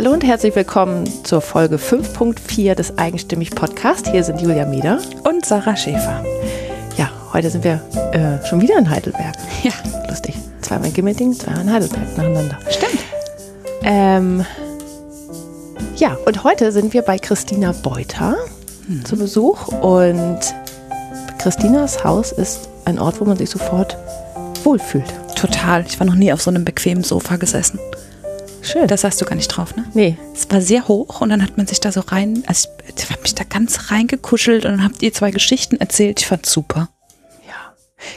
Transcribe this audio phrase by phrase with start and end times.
[0.00, 4.08] Hallo und herzlich willkommen zur Folge 5.4 des Eigenstimmig Podcast.
[4.08, 6.24] Hier sind Julia Mieder und Sarah Schäfer.
[6.96, 7.82] Ja, heute sind wir
[8.12, 9.34] äh, schon wieder in Heidelberg.
[9.62, 9.72] Ja.
[10.08, 10.36] Lustig.
[10.62, 12.58] Zweimal in Gimmending, zweimal in Heidelberg nacheinander.
[12.70, 12.98] Stimmt.
[13.82, 14.46] Ähm,
[15.96, 18.38] ja, und heute sind wir bei Christina Beuter
[18.88, 19.04] mhm.
[19.04, 20.40] zu Besuch und
[21.36, 23.98] Christinas Haus ist ein Ort, wo man sich sofort
[24.64, 25.12] wohlfühlt.
[25.36, 25.84] Total.
[25.86, 27.78] Ich war noch nie auf so einem bequemen Sofa gesessen.
[28.62, 28.86] Schön.
[28.86, 29.84] Das sagst du gar nicht drauf, ne?
[29.94, 30.16] Nee.
[30.34, 33.10] Es war sehr hoch und dann hat man sich da so rein, also ich, ich
[33.10, 36.20] habe mich da ganz reingekuschelt und dann habt ihr zwei Geschichten erzählt.
[36.20, 36.90] Ich fand's super.
[37.46, 37.74] Ja.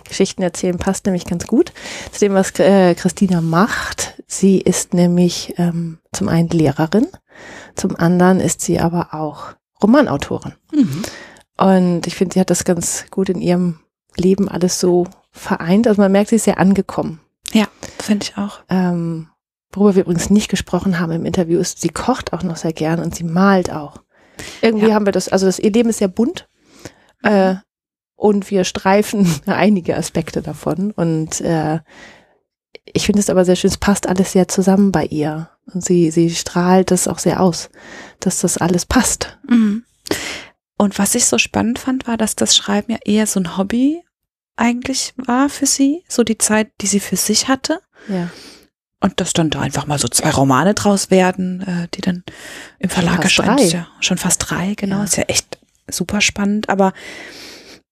[0.07, 1.71] Geschichten erzählen passt nämlich ganz gut
[2.11, 4.21] zu dem, was äh, Christina macht.
[4.27, 7.07] Sie ist nämlich ähm, zum einen Lehrerin,
[7.75, 10.53] zum anderen ist sie aber auch Romanautorin.
[10.73, 11.03] Mhm.
[11.57, 13.79] Und ich finde, sie hat das ganz gut in ihrem
[14.15, 15.87] Leben alles so vereint.
[15.87, 17.19] Also man merkt, sie ist sehr angekommen.
[17.51, 17.67] Ja,
[17.99, 18.61] finde ich auch.
[18.69, 19.27] Ähm,
[19.73, 22.99] Worüber wir übrigens nicht gesprochen haben im Interview ist, sie kocht auch noch sehr gern
[22.99, 24.01] und sie malt auch.
[24.61, 24.95] Irgendwie ja.
[24.95, 26.47] haben wir das, also das, ihr Leben ist sehr bunt
[27.23, 27.55] äh,
[28.15, 31.79] und wir streifen einige Aspekte davon und äh,
[32.85, 36.11] ich finde es aber sehr schön, es passt alles sehr zusammen bei ihr und sie,
[36.11, 37.69] sie strahlt das auch sehr aus,
[38.19, 39.37] dass das alles passt.
[39.47, 39.83] Mhm.
[40.77, 44.03] Und was ich so spannend fand, war, dass das Schreiben ja eher so ein Hobby
[44.55, 47.79] eigentlich war für sie, so die Zeit, die sie für sich hatte.
[48.07, 48.29] Ja.
[49.03, 52.23] Und dass dann da einfach mal so zwei Romane draus werden, äh, die dann
[52.79, 53.69] im Verlag erscheinen.
[53.69, 54.99] Ja, schon fast drei, genau.
[54.99, 55.03] Ja.
[55.03, 55.57] Ist ja echt
[55.91, 56.69] super spannend.
[56.69, 56.93] Aber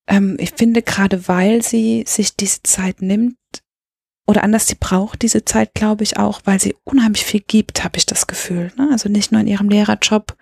[0.07, 3.35] ähm, ich finde, gerade weil sie sich diese Zeit nimmt,
[4.25, 7.97] oder anders, sie braucht diese Zeit, glaube ich, auch, weil sie unheimlich viel gibt, habe
[7.97, 8.71] ich das Gefühl.
[8.77, 8.87] Ne?
[8.89, 10.37] Also nicht nur in ihrem Lehrerjob.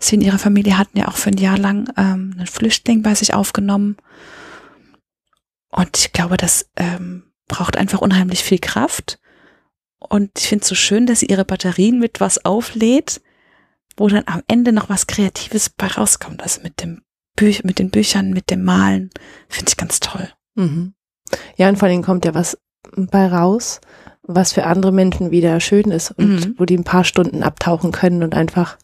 [0.00, 3.14] Sie und ihre Familie hatten ja auch für ein Jahr lang ähm, einen Flüchtling bei
[3.14, 3.98] sich aufgenommen.
[5.70, 9.18] Und ich glaube, das ähm, braucht einfach unheimlich viel Kraft.
[9.98, 13.20] Und ich finde es so schön, dass sie ihre Batterien mit was auflädt,
[13.96, 16.42] wo dann am Ende noch was Kreatives bei rauskommt.
[16.42, 17.02] Also mit dem
[17.38, 19.10] Büch mit den Büchern, mit dem Malen.
[19.48, 20.28] Finde ich ganz toll.
[20.56, 20.94] Mhm.
[21.56, 22.58] Ja, und vor allem kommt ja was
[22.96, 23.80] bei raus,
[24.22, 26.54] was für andere Menschen wieder schön ist und mhm.
[26.58, 28.76] wo die ein paar Stunden abtauchen können und einfach,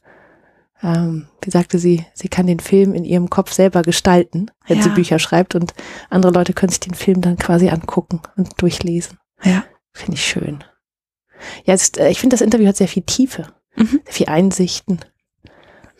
[0.82, 4.84] ähm, wie sagte sie, sie kann den Film in ihrem Kopf selber gestalten, wenn ja.
[4.84, 5.74] sie Bücher schreibt und
[6.08, 9.18] andere Leute können sich den Film dann quasi angucken und durchlesen.
[9.42, 9.64] Ja.
[9.92, 10.64] Finde ich schön.
[11.64, 13.46] Ja, ist, äh, ich finde, das Interview hat sehr viel Tiefe,
[13.76, 14.00] mhm.
[14.04, 15.00] sehr viel Einsichten.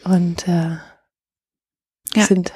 [0.04, 0.76] Und äh,
[2.14, 2.26] ja.
[2.26, 2.52] sind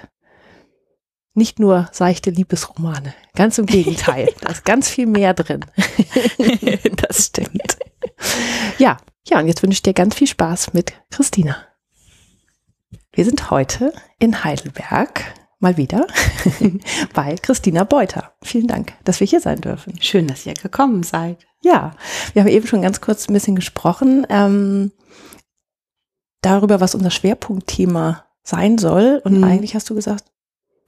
[1.34, 3.14] nicht nur seichte Liebesromane.
[3.34, 4.28] Ganz im Gegenteil.
[4.40, 5.64] da ist ganz viel mehr drin.
[6.96, 7.78] das stimmt.
[8.78, 11.64] Ja, ja, und jetzt wünsche ich dir ganz viel Spaß mit Christina.
[13.12, 15.24] Wir sind heute in Heidelberg
[15.60, 16.06] mal wieder
[17.14, 18.32] bei Christina Beuter.
[18.42, 20.00] Vielen Dank, dass wir hier sein dürfen.
[20.00, 21.46] Schön, dass ihr gekommen seid.
[21.62, 21.92] Ja,
[22.32, 24.92] wir haben eben schon ganz kurz ein bisschen gesprochen ähm,
[26.42, 29.20] darüber, was unser Schwerpunktthema sein soll.
[29.24, 29.44] Und mhm.
[29.44, 30.24] eigentlich hast du gesagt,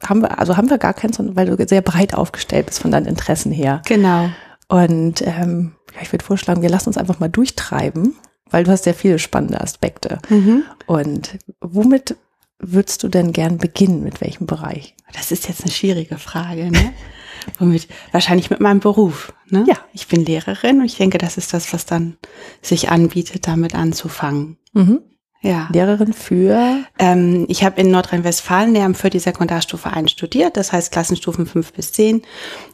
[0.07, 3.07] haben wir, also haben wir gar keins, weil du sehr breit aufgestellt bist von deinen
[3.07, 3.83] Interessen her.
[3.87, 4.31] Genau.
[4.69, 8.17] Und ähm, ja, ich würde vorschlagen, wir lassen uns einfach mal durchtreiben,
[8.49, 10.19] weil du hast sehr viele spannende Aspekte.
[10.29, 10.63] Mhm.
[10.87, 12.17] Und womit
[12.61, 14.03] würdest du denn gern beginnen?
[14.03, 14.95] Mit welchem Bereich?
[15.13, 16.93] Das ist jetzt eine schwierige Frage, ne?
[17.59, 17.89] Womit?
[18.13, 19.33] Wahrscheinlich mit meinem Beruf.
[19.49, 19.65] Ne?
[19.67, 19.77] Ja.
[19.93, 22.17] Ich bin Lehrerin und ich denke, das ist das, was dann
[22.61, 24.59] sich anbietet, damit anzufangen.
[24.73, 25.01] Mhm.
[25.43, 25.69] Ja.
[25.73, 26.85] Lehrerin für?
[26.99, 31.73] Ähm, ich habe in Nordrhein-Westfalen Lehramt für die Sekundarstufe 1 studiert, das heißt Klassenstufen 5
[31.73, 32.23] bis 10.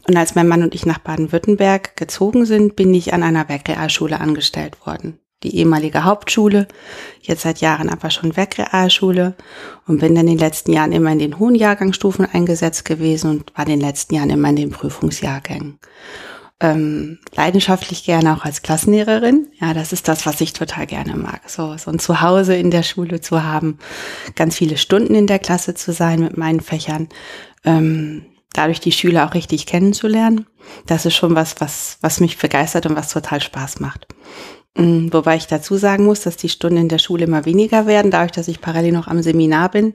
[0.08, 4.20] Und als mein Mann und ich nach Baden-Württemberg gezogen sind, bin ich an einer Werkrealschule
[4.20, 6.66] angestellt worden die ehemalige Hauptschule,
[7.20, 9.34] jetzt seit Jahren aber schon Werkrealschule
[9.86, 13.56] und bin dann in den letzten Jahren immer in den hohen Jahrgangsstufen eingesetzt gewesen und
[13.56, 15.78] war in den letzten Jahren immer in den Prüfungsjahrgängen.
[16.58, 19.48] Ähm, leidenschaftlich gerne auch als Klassenlehrerin.
[19.60, 21.42] Ja, das ist das, was ich total gerne mag.
[21.50, 23.78] So, so ein Zuhause in der Schule zu haben,
[24.36, 27.10] ganz viele Stunden in der Klasse zu sein mit meinen Fächern,
[27.64, 28.24] ähm,
[28.54, 30.47] dadurch die Schüler auch richtig kennenzulernen.
[30.86, 34.06] Das ist schon was, was, was mich begeistert und was total Spaß macht.
[34.76, 38.10] Mm, wobei ich dazu sagen muss, dass die Stunden in der Schule immer weniger werden,
[38.10, 39.94] dadurch, dass ich parallel noch am Seminar bin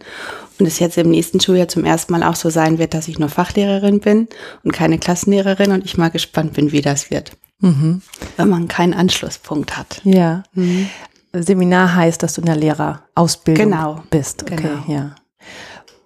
[0.59, 3.19] und es jetzt im nächsten Schuljahr zum ersten Mal auch so sein wird, dass ich
[3.19, 4.27] nur Fachlehrerin bin
[4.63, 7.31] und keine Klassenlehrerin und ich mal gespannt bin, wie das wird.
[7.59, 8.01] Mhm.
[8.37, 10.01] Wenn man keinen Anschlusspunkt hat.
[10.03, 10.43] Ja.
[10.53, 10.89] Mhm.
[11.33, 14.03] Seminar heißt, dass du in der Lehrerausbildung genau.
[14.09, 14.43] bist.
[14.43, 14.83] Okay, genau.
[14.87, 15.15] ja.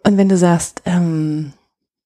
[0.03, 1.53] Und wenn du sagst, ähm,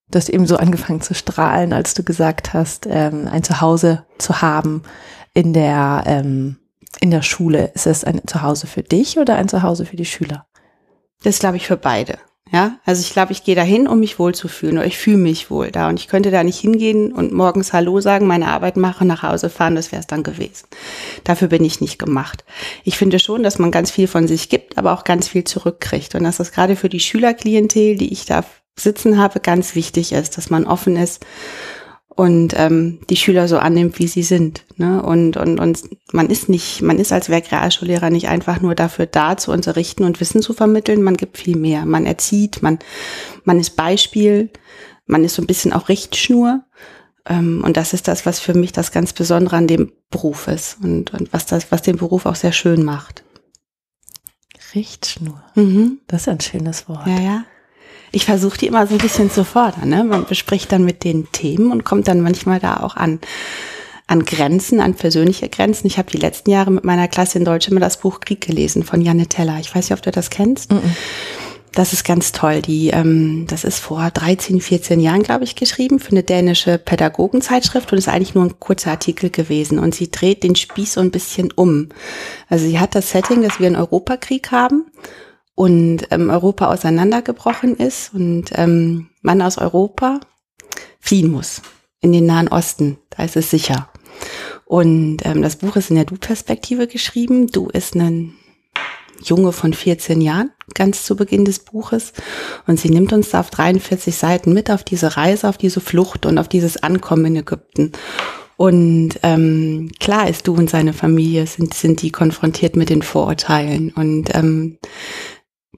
[0.10, 4.42] du hast eben so angefangen zu strahlen, als du gesagt hast, ähm, ein Zuhause zu
[4.42, 4.84] haben,
[5.34, 6.58] in der, ähm,
[7.00, 7.72] in der Schule?
[7.74, 10.46] Ist es ein Zuhause für dich oder ein Zuhause für die Schüler?
[11.24, 12.18] Das glaube ich für beide.
[12.52, 15.70] Ja, also ich glaube, ich gehe dahin, um mich wohlzufühlen oder ich fühle mich wohl
[15.70, 19.22] da und ich könnte da nicht hingehen und morgens Hallo sagen, meine Arbeit machen, nach
[19.22, 20.66] Hause fahren, das wäre es dann gewesen.
[21.24, 22.44] Dafür bin ich nicht gemacht.
[22.84, 26.16] Ich finde schon, dass man ganz viel von sich gibt, aber auch ganz viel zurückkriegt
[26.16, 28.44] und dass das gerade für die Schülerklientel, die ich da
[28.76, 31.24] sitzen habe, ganz wichtig ist, dass man offen ist
[32.16, 34.66] und ähm, die Schüler so annimmt, wie sie sind.
[34.78, 35.02] Ne?
[35.02, 39.38] Und, und, und man ist nicht, man ist als Werkrealschullehrer nicht einfach nur dafür da,
[39.38, 41.86] zu unterrichten und Wissen zu vermitteln, man gibt viel mehr.
[41.86, 42.80] Man erzieht, man,
[43.46, 44.50] man ist Beispiel,
[45.06, 46.64] man ist so ein bisschen auch Richtschnur.
[47.26, 50.78] Ähm, und das ist das, was für mich das ganz Besondere an dem Beruf ist
[50.84, 53.24] und, und was das, was den Beruf auch sehr schön macht.
[54.76, 55.42] Richtschnur.
[55.56, 56.00] Mhm.
[56.08, 57.08] Das ist ein schönes Wort.
[57.08, 57.46] Ja, ja
[58.12, 59.90] ich versuche die immer so ein bisschen zu fordern.
[59.90, 60.04] Ne?
[60.04, 63.20] Man bespricht dann mit den Themen und kommt dann manchmal da auch an
[64.08, 65.86] an Grenzen, an persönliche Grenzen.
[65.86, 68.84] Ich habe die letzten Jahre mit meiner Klasse in Deutsch immer das Buch Krieg gelesen
[68.84, 69.58] von Janne Teller.
[69.60, 70.72] Ich weiß nicht, ob du das kennst.
[70.72, 70.96] Mm -mm.
[71.74, 72.62] Das ist ganz toll.
[72.64, 77.92] Die, ähm, das ist vor 13, 14 Jahren, glaube ich, geschrieben für eine dänische Pädagogenzeitschrift
[77.92, 79.78] und ist eigentlich nur ein kurzer Artikel gewesen.
[79.78, 81.90] Und sie dreht den Spieß so ein bisschen um.
[82.50, 84.86] Also sie hat das Setting, dass wir einen Europakrieg haben
[85.60, 90.22] und ähm, Europa auseinandergebrochen ist und ähm, man aus Europa
[91.02, 91.62] fliehen muss
[92.00, 92.98] in den Nahen Osten.
[93.10, 93.90] Da ist es sicher.
[94.64, 97.48] Und ähm, das Buch ist in der Du-Perspektive geschrieben.
[97.48, 98.36] Du ist ein
[99.22, 102.14] Junge von 14 Jahren, ganz zu Beginn des Buches.
[102.66, 106.26] Und sie nimmt uns da auf 43 Seiten mit auf diese Reise, auf diese Flucht
[106.26, 107.92] und auf dieses Ankommen in Ägypten.
[108.60, 113.94] Und ähm, klar ist du und seine Familie sind, sind die konfrontiert mit den Vorurteilen.
[113.94, 114.80] Und ähm,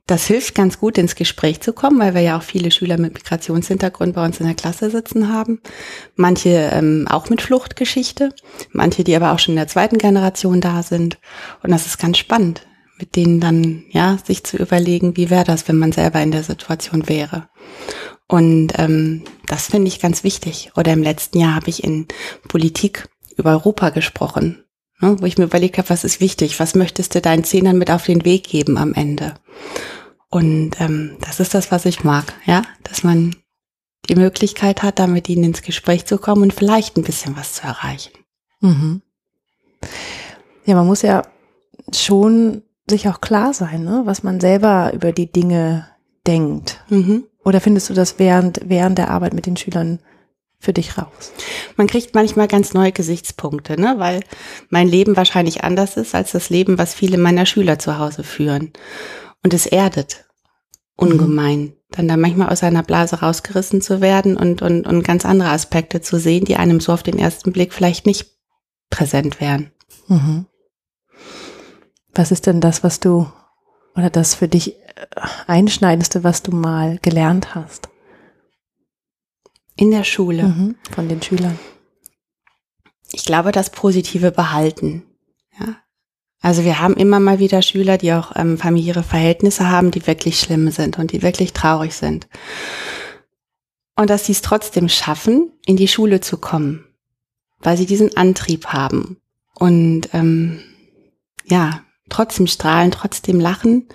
[0.08, 3.14] das hilft ganz gut, ins Gespräch zu kommen, weil wir ja auch viele Schüler mit
[3.14, 5.62] Migrationshintergrund bei uns in der Klasse sitzen haben.
[6.16, 8.34] Manche ähm, auch mit Fluchtgeschichte,
[8.72, 11.20] manche, die aber auch schon in der zweiten Generation da sind.
[11.62, 12.66] Und das ist ganz spannend,
[13.00, 16.44] mit denen dann, ja, sich zu überlegen, wie wäre das, wenn man selber in der
[16.44, 17.50] Situation wäre.
[18.28, 20.72] Und ähm, das finde ich ganz wichtig.
[20.78, 22.08] Oder im letzten Jahr habe ich in
[22.48, 24.64] Politik über Europa gesprochen,
[25.02, 27.92] ne, wo ich mir überlegt habe, was ist wichtig, was möchtest du deinen Zehnern mit
[27.92, 29.36] auf den Weg geben am Ende?
[30.30, 33.36] Und ähm, das ist das, was ich mag, ja, dass man
[34.10, 37.54] die Möglichkeit hat, da mit ihnen ins Gespräch zu kommen und vielleicht ein bisschen was
[37.54, 38.14] zu erreichen.
[38.62, 39.02] Mhm.
[40.66, 41.24] Ja, man muss ja
[41.94, 45.88] schon sich auch klar sein, ne, was man selber über die Dinge
[46.26, 46.84] denkt.
[46.90, 47.26] Mhm.
[47.44, 50.00] Oder findest du das während, während der Arbeit mit den Schülern
[50.62, 51.34] für dich raus?
[51.76, 53.96] Man kriegt manchmal ganz neue Gesichtspunkte, ne?
[53.98, 54.22] weil
[54.70, 58.72] mein Leben wahrscheinlich anders ist als das Leben, was viele meiner Schüler zu Hause führen.
[59.44, 60.26] Und es erdet
[60.96, 65.50] ungemein, dann da manchmal aus einer Blase rausgerissen zu werden und, und, und ganz andere
[65.50, 68.28] Aspekte zu sehen, die einem so auf den ersten Blick vielleicht nicht
[68.90, 69.72] präsent wären.
[70.08, 70.46] Mhm.
[72.14, 73.32] Was ist denn das, was du
[73.96, 74.82] oder das für dich äh,
[75.48, 77.91] einschneidendste, was du mal gelernt hast?
[79.76, 80.44] In der Schule.
[80.44, 81.58] Mhm, von den Schülern.
[83.14, 85.04] Ich glaube, das positive Behalten.
[85.60, 85.78] Ja,
[86.42, 90.40] also wir haben immer mal wieder Schüler, die auch ähm, familiäre Verhältnisse haben, die wirklich
[90.40, 92.28] schlimm sind und die wirklich traurig sind.
[93.96, 96.86] Und dass sie es trotzdem schaffen, in die Schule zu kommen,
[97.60, 99.18] weil sie diesen Antrieb haben
[99.54, 100.62] und ähm,
[101.46, 103.88] ja, trotzdem strahlen, trotzdem lachen.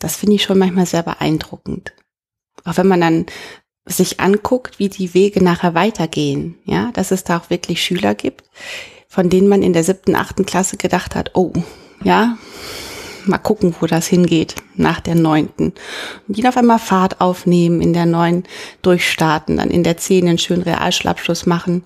[0.00, 1.92] Das finde ich schon manchmal sehr beeindruckend.
[2.64, 3.26] Auch wenn man dann
[3.84, 8.44] sich anguckt, wie die Wege nachher weitergehen, ja, dass es da auch wirklich Schüler gibt,
[9.08, 11.52] von denen man in der siebten, achten Klasse gedacht hat, oh,
[12.04, 12.36] ja,
[13.26, 15.72] mal gucken, wo das hingeht nach der neunten.
[16.26, 18.44] Und die auf einmal Fahrt aufnehmen, in der neun
[18.82, 21.84] durchstarten, dann in der zehn einen schönen Realschulabschluss machen,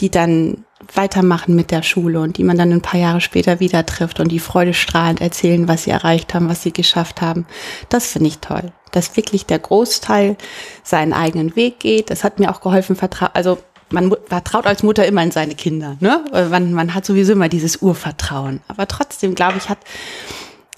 [0.00, 0.64] die dann
[0.94, 4.30] weitermachen mit der Schule und die man dann ein paar Jahre später wieder trifft und
[4.30, 7.46] die freudestrahlend erzählen, was sie erreicht haben, was sie geschafft haben.
[7.88, 8.72] Das finde ich toll.
[8.92, 10.36] Dass wirklich der Großteil
[10.82, 12.10] seinen eigenen Weg geht.
[12.10, 12.96] Das hat mir auch geholfen,
[13.34, 13.58] also
[13.90, 15.96] man vertraut als Mutter immer in seine Kinder.
[16.00, 16.24] Ne?
[16.50, 18.60] Man, man hat sowieso immer dieses Urvertrauen.
[18.68, 19.78] Aber trotzdem, glaube ich, hat,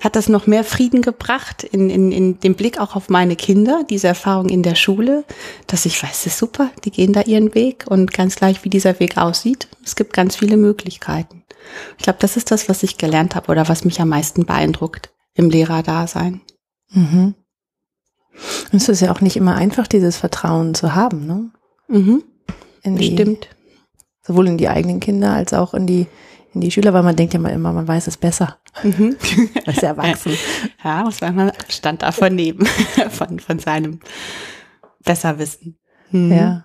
[0.01, 3.85] hat das noch mehr Frieden gebracht in, in, in dem Blick auch auf meine Kinder,
[3.89, 5.25] diese Erfahrung in der Schule,
[5.67, 8.71] dass ich weiß, das ist super, die gehen da ihren Weg und ganz gleich, wie
[8.71, 11.45] dieser Weg aussieht, es gibt ganz viele Möglichkeiten.
[11.99, 15.11] Ich glaube, das ist das, was ich gelernt habe oder was mich am meisten beeindruckt
[15.35, 16.41] im Lehrerdasein.
[16.93, 17.35] Mhm.
[18.73, 21.51] Es ist ja auch nicht immer einfach, dieses Vertrauen zu haben, ne?
[21.89, 22.23] Mhm
[22.83, 23.49] in die, Stimmt.
[24.23, 26.07] sowohl in die eigenen Kinder als auch in die
[26.53, 29.17] in die Schüler, weil man denkt ja mal immer, man weiß es besser mhm.
[29.67, 30.33] als erwachsen.
[30.85, 32.67] Ja, muss man mal Stand davon nehmen,
[33.11, 34.01] von, von seinem
[35.05, 35.79] Besserwissen.
[36.11, 36.33] Mhm.
[36.33, 36.65] Ja.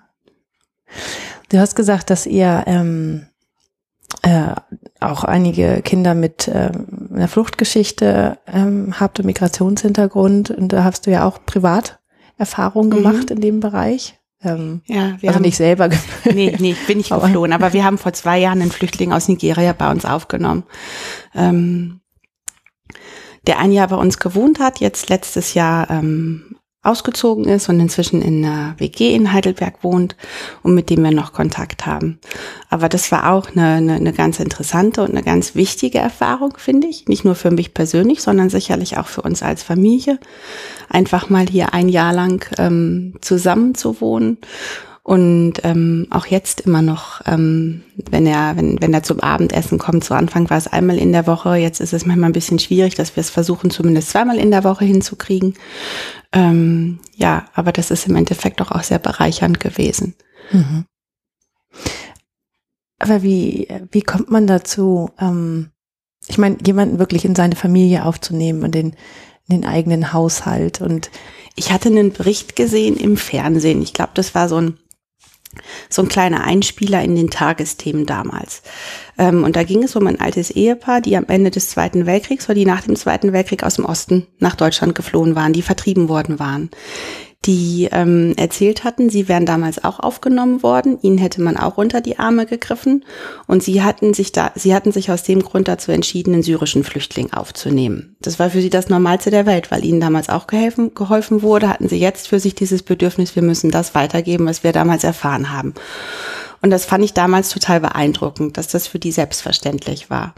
[1.50, 3.28] Du hast gesagt, dass ihr ähm,
[4.24, 4.56] äh,
[5.00, 11.12] auch einige Kinder mit ähm, eine Fluchtgeschichte ähm, habt und Migrationshintergrund und da hast du
[11.12, 12.96] ja auch Privaterfahrungen Mhm.
[13.04, 14.18] gemacht in dem Bereich.
[14.42, 15.90] Ähm, Ja, wir also haben, nicht selber.
[16.26, 19.28] nee, nee, ich bin nicht geflohen, aber wir haben vor zwei Jahren einen Flüchtling aus
[19.28, 20.64] Nigeria bei uns aufgenommen.
[21.34, 22.02] Ähm,
[23.48, 28.22] der ein Jahr bei uns gewohnt hat, jetzt letztes Jahr ähm, ausgezogen ist und inzwischen
[28.22, 30.16] in einer WG in Heidelberg wohnt
[30.64, 32.20] und mit dem wir noch Kontakt haben.
[32.70, 36.88] Aber das war auch eine, eine, eine ganz interessante und eine ganz wichtige Erfahrung, finde
[36.88, 37.08] ich.
[37.08, 40.20] Nicht nur für mich persönlich, sondern sicherlich auch für uns als Familie.
[40.90, 44.38] Einfach mal hier ein Jahr lang ähm, zusammen zu wohnen
[45.06, 50.04] und ähm, auch jetzt immer noch, ähm, wenn er, wenn, wenn er zum Abendessen kommt,
[50.04, 52.96] zu Anfang war es einmal in der Woche, jetzt ist es manchmal ein bisschen schwierig,
[52.96, 55.54] dass wir es versuchen, zumindest zweimal in der Woche hinzukriegen.
[56.32, 60.16] Ähm, ja, aber das ist im Endeffekt doch auch sehr bereichernd gewesen.
[60.52, 60.86] Mhm.
[62.98, 65.70] Aber wie, wie kommt man dazu, ähm,
[66.26, 68.96] ich meine, jemanden wirklich in seine Familie aufzunehmen und den,
[69.48, 71.12] in den eigenen Haushalt und
[71.58, 73.82] Ich hatte einen Bericht gesehen im Fernsehen.
[73.84, 74.80] Ich glaube, das war so ein
[75.90, 78.62] so ein kleiner Einspieler in den Tagesthemen damals.
[79.18, 82.46] Ähm, und da ging es um ein altes Ehepaar, die am Ende des Zweiten Weltkriegs
[82.46, 86.10] oder die nach dem Zweiten Weltkrieg aus dem Osten nach Deutschland geflohen waren, die vertrieben
[86.10, 86.70] worden waren.
[87.46, 92.02] Die ähm, erzählt hatten, sie wären damals auch aufgenommen worden, ihnen hätte man auch unter
[92.02, 93.06] die Arme gegriffen
[93.46, 96.84] und sie hatten sich da, sie hatten sich aus dem Grund dazu entschieden, einen syrischen
[96.84, 98.16] Flüchtling aufzunehmen.
[98.20, 101.70] Das war für sie das Normalste der Welt, weil ihnen damals auch geholfen, geholfen wurde,
[101.70, 105.52] hatten sie jetzt für sich dieses Bedürfnis, wir müssen das weitergeben, was wir damals erfahren
[105.52, 105.76] haben.
[106.64, 110.34] Und das fand ich damals total beeindruckend, dass das für die selbstverständlich war.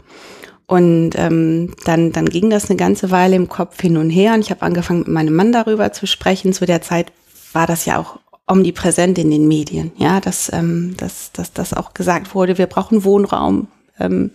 [0.68, 4.40] Und ähm, dann, dann ging das eine ganze Weile im Kopf hin und her und
[4.40, 6.52] ich habe angefangen, mit meinem Mann darüber zu sprechen.
[6.52, 7.10] Zu der Zeit
[7.54, 11.94] war das ja auch omnipräsent in den Medien, ja, dass, ähm, dass, dass das auch
[11.94, 13.68] gesagt wurde, wir brauchen Wohnraum.
[13.98, 14.30] Ähm,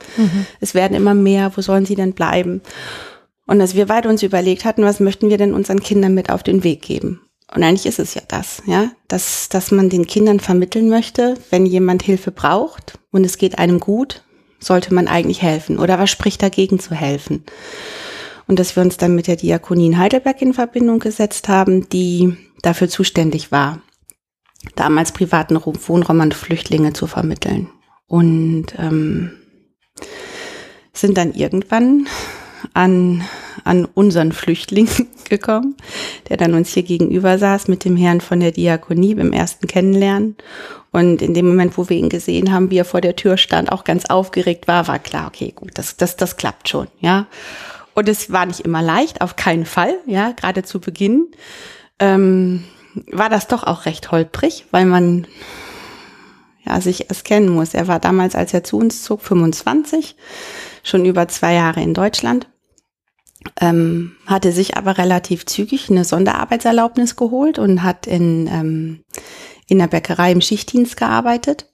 [0.59, 2.61] Es werden immer mehr, wo sollen sie denn bleiben?
[3.45, 6.41] Und dass wir beide uns überlegt hatten, was möchten wir denn unseren Kindern mit auf
[6.41, 7.21] den Weg geben?
[7.53, 11.67] Und eigentlich ist es ja das, ja, dass, dass man den Kindern vermitteln möchte, wenn
[11.67, 14.23] jemand Hilfe braucht und es geht einem gut,
[14.63, 15.79] sollte man eigentlich helfen.
[15.79, 17.43] Oder was spricht dagegen zu helfen?
[18.47, 22.35] Und dass wir uns dann mit der Diakonie in Heidelberg in Verbindung gesetzt haben, die
[22.61, 23.81] dafür zuständig war,
[24.75, 27.69] damals privaten Wohnraum an Flüchtlinge zu vermitteln.
[28.07, 29.31] Und ähm,
[30.93, 32.07] sind dann irgendwann
[32.73, 33.23] an,
[33.63, 34.87] an unseren Flüchtling
[35.29, 35.75] gekommen,
[36.29, 40.35] der dann uns hier gegenüber saß mit dem Herrn von der Diakonie beim ersten Kennenlernen.
[40.91, 43.71] Und in dem Moment, wo wir ihn gesehen haben, wie er vor der Tür stand,
[43.71, 47.27] auch ganz aufgeregt war, war klar, okay, gut, das, das, das klappt schon, ja.
[47.95, 51.27] Und es war nicht immer leicht, auf keinen Fall, ja, gerade zu Beginn.
[51.99, 52.63] Ähm,
[53.11, 55.27] war das doch auch recht holprig, weil man
[56.65, 57.73] ja, sich erst kennen muss.
[57.73, 60.15] Er war damals, als er zu uns zog, 25,
[60.83, 62.47] schon über zwei Jahre in Deutschland,
[63.59, 69.03] ähm, hatte sich aber relativ zügig eine Sonderarbeitserlaubnis geholt und hat in, ähm,
[69.67, 71.69] in der Bäckerei im Schichtdienst gearbeitet.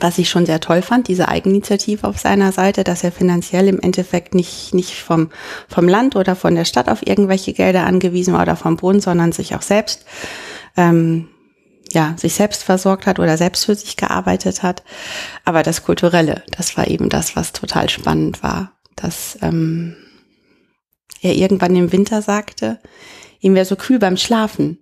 [0.00, 3.78] Was ich schon sehr toll fand, diese Eigeninitiative auf seiner Seite, dass er finanziell im
[3.78, 5.30] Endeffekt nicht, nicht vom,
[5.68, 9.30] vom Land oder von der Stadt auf irgendwelche Gelder angewiesen war oder vom Bund, sondern
[9.30, 10.04] sich auch selbst
[10.76, 11.28] ähm,
[11.92, 14.82] ja, sich selbst versorgt hat oder selbst für sich gearbeitet hat.
[15.44, 18.72] Aber das Kulturelle, das war eben das, was total spannend war.
[18.96, 19.96] Dass ähm,
[21.24, 22.78] er irgendwann im Winter sagte,
[23.40, 24.78] ihm wäre so kühl beim Schlafen.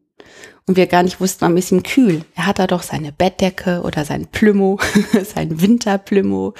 [0.64, 2.24] Und wir gar nicht wussten, warum ist ihm kühl.
[2.36, 4.78] Er hat da doch seine Bettdecke oder sein Plümo,
[5.34, 6.54] sein Winterplümo.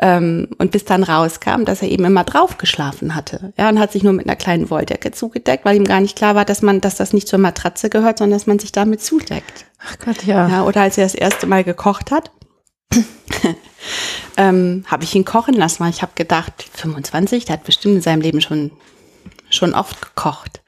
[0.00, 3.54] Ähm, und bis dann rauskam, dass er eben immer drauf geschlafen hatte.
[3.56, 6.34] Ja, und hat sich nur mit einer kleinen Wolldecke zugedeckt, weil ihm gar nicht klar
[6.34, 9.64] war, dass man, dass das nicht zur Matratze gehört, sondern dass man sich damit zudeckt.
[9.78, 10.46] ach Gott, ja.
[10.48, 12.30] Ja, oder als er das erste Mal gekocht hat,
[14.36, 18.02] ähm, habe ich ihn kochen lassen, weil ich habe gedacht, 25, der hat bestimmt in
[18.02, 18.72] seinem Leben schon,
[19.50, 20.62] schon oft gekocht.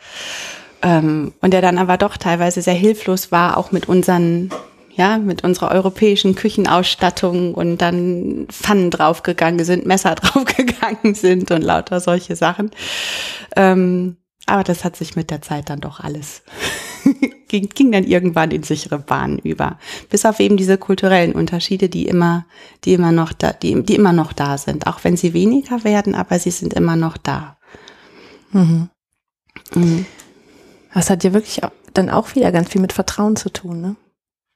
[0.82, 4.50] Ähm, und der dann aber doch teilweise sehr hilflos war, auch mit unseren,
[4.94, 12.00] ja, mit unserer europäischen Küchenausstattung und dann Pfannen draufgegangen sind, Messer draufgegangen sind und lauter
[12.00, 12.70] solche Sachen.
[13.56, 16.42] Ähm, aber das hat sich mit der Zeit dann doch alles
[17.48, 19.78] ging, ging dann irgendwann in sichere Bahnen über.
[20.08, 22.46] Bis auf eben diese kulturellen Unterschiede, die immer,
[22.84, 24.86] die immer noch da, die, die immer noch da sind.
[24.86, 27.58] Auch wenn sie weniger werden, aber sie sind immer noch da.
[28.52, 28.90] Mhm.
[29.74, 30.06] Mhm.
[30.92, 31.60] Das hat ja wirklich
[31.94, 33.96] dann auch wieder ganz viel mit Vertrauen zu tun, ne?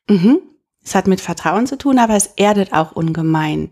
[0.08, 0.40] Mhm.
[0.84, 3.70] Es hat mit Vertrauen zu tun, aber es erdet auch ungemein.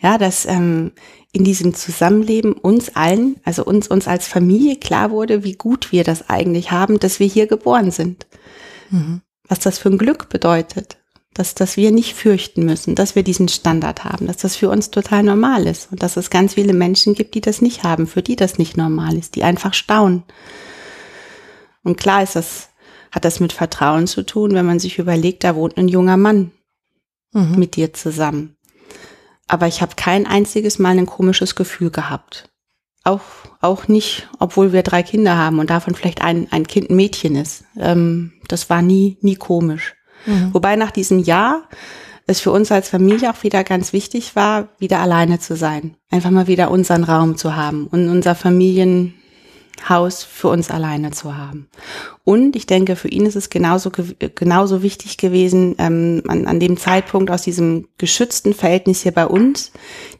[0.00, 0.92] Ja, dass ähm,
[1.32, 6.04] in diesem Zusammenleben uns allen, also uns, uns als Familie klar wurde, wie gut wir
[6.04, 8.26] das eigentlich haben, dass wir hier geboren sind.
[8.90, 9.22] Mhm.
[9.48, 10.98] Was das für ein Glück bedeutet.
[11.34, 14.90] Dass, dass wir nicht fürchten müssen, dass wir diesen Standard haben, dass das für uns
[14.90, 18.22] total normal ist und dass es ganz viele Menschen gibt, die das nicht haben, für
[18.22, 20.24] die das nicht normal ist, die einfach staunen.
[21.82, 22.68] Und klar ist das,
[23.10, 26.50] hat das mit Vertrauen zu tun, wenn man sich überlegt, da wohnt ein junger Mann
[27.32, 27.58] mhm.
[27.58, 28.56] mit dir zusammen.
[29.48, 32.48] Aber ich habe kein einziges Mal ein komisches Gefühl gehabt.
[33.04, 33.22] Auch,
[33.60, 37.34] auch nicht, obwohl wir drei Kinder haben und davon vielleicht ein, ein Kind ein Mädchen
[37.34, 37.64] ist.
[37.76, 39.94] Ähm, das war nie, nie komisch.
[40.26, 40.54] Mhm.
[40.54, 41.62] Wobei nach diesem Jahr
[42.26, 45.96] es für uns als Familie auch wieder ganz wichtig war, wieder alleine zu sein.
[46.10, 49.14] Einfach mal wieder unseren Raum zu haben und unser Familienhaus
[50.22, 51.68] für uns alleine zu haben.
[52.24, 56.76] Und ich denke, für ihn ist es genauso, genauso wichtig gewesen, ähm, an, an dem
[56.76, 59.72] Zeitpunkt aus diesem geschützten Verhältnis hier bei uns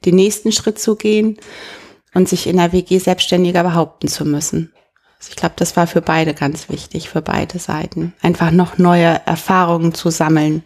[0.04, 1.38] den nächsten Schritt zu gehen
[2.14, 4.72] und sich in der WG selbstständiger behaupten zu müssen.
[5.22, 8.12] Also ich glaube, das war für beide ganz wichtig, für beide Seiten.
[8.22, 10.64] Einfach noch neue Erfahrungen zu sammeln.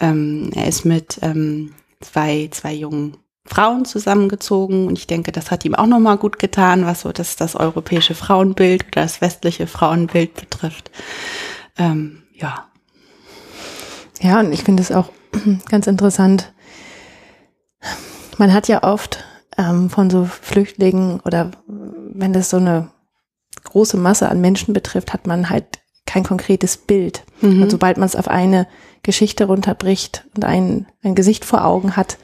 [0.00, 5.64] Ähm, er ist mit ähm, zwei, zwei jungen Frauen zusammengezogen und ich denke, das hat
[5.64, 10.34] ihm auch nochmal gut getan, was so das, das europäische Frauenbild oder das westliche Frauenbild
[10.34, 10.90] betrifft.
[11.78, 12.66] Ähm, ja.
[14.20, 15.10] Ja, und ich finde es auch
[15.68, 16.52] ganz interessant.
[18.36, 19.22] Man hat ja oft
[19.56, 22.90] ähm, von so Flüchtlingen oder wenn das so eine
[23.76, 25.66] große Masse an Menschen betrifft, hat man halt
[26.06, 27.24] kein konkretes Bild.
[27.42, 27.64] Mhm.
[27.64, 28.66] Und sobald man es auf eine
[29.02, 32.16] Geschichte runterbricht und ein, ein Gesicht vor Augen hat,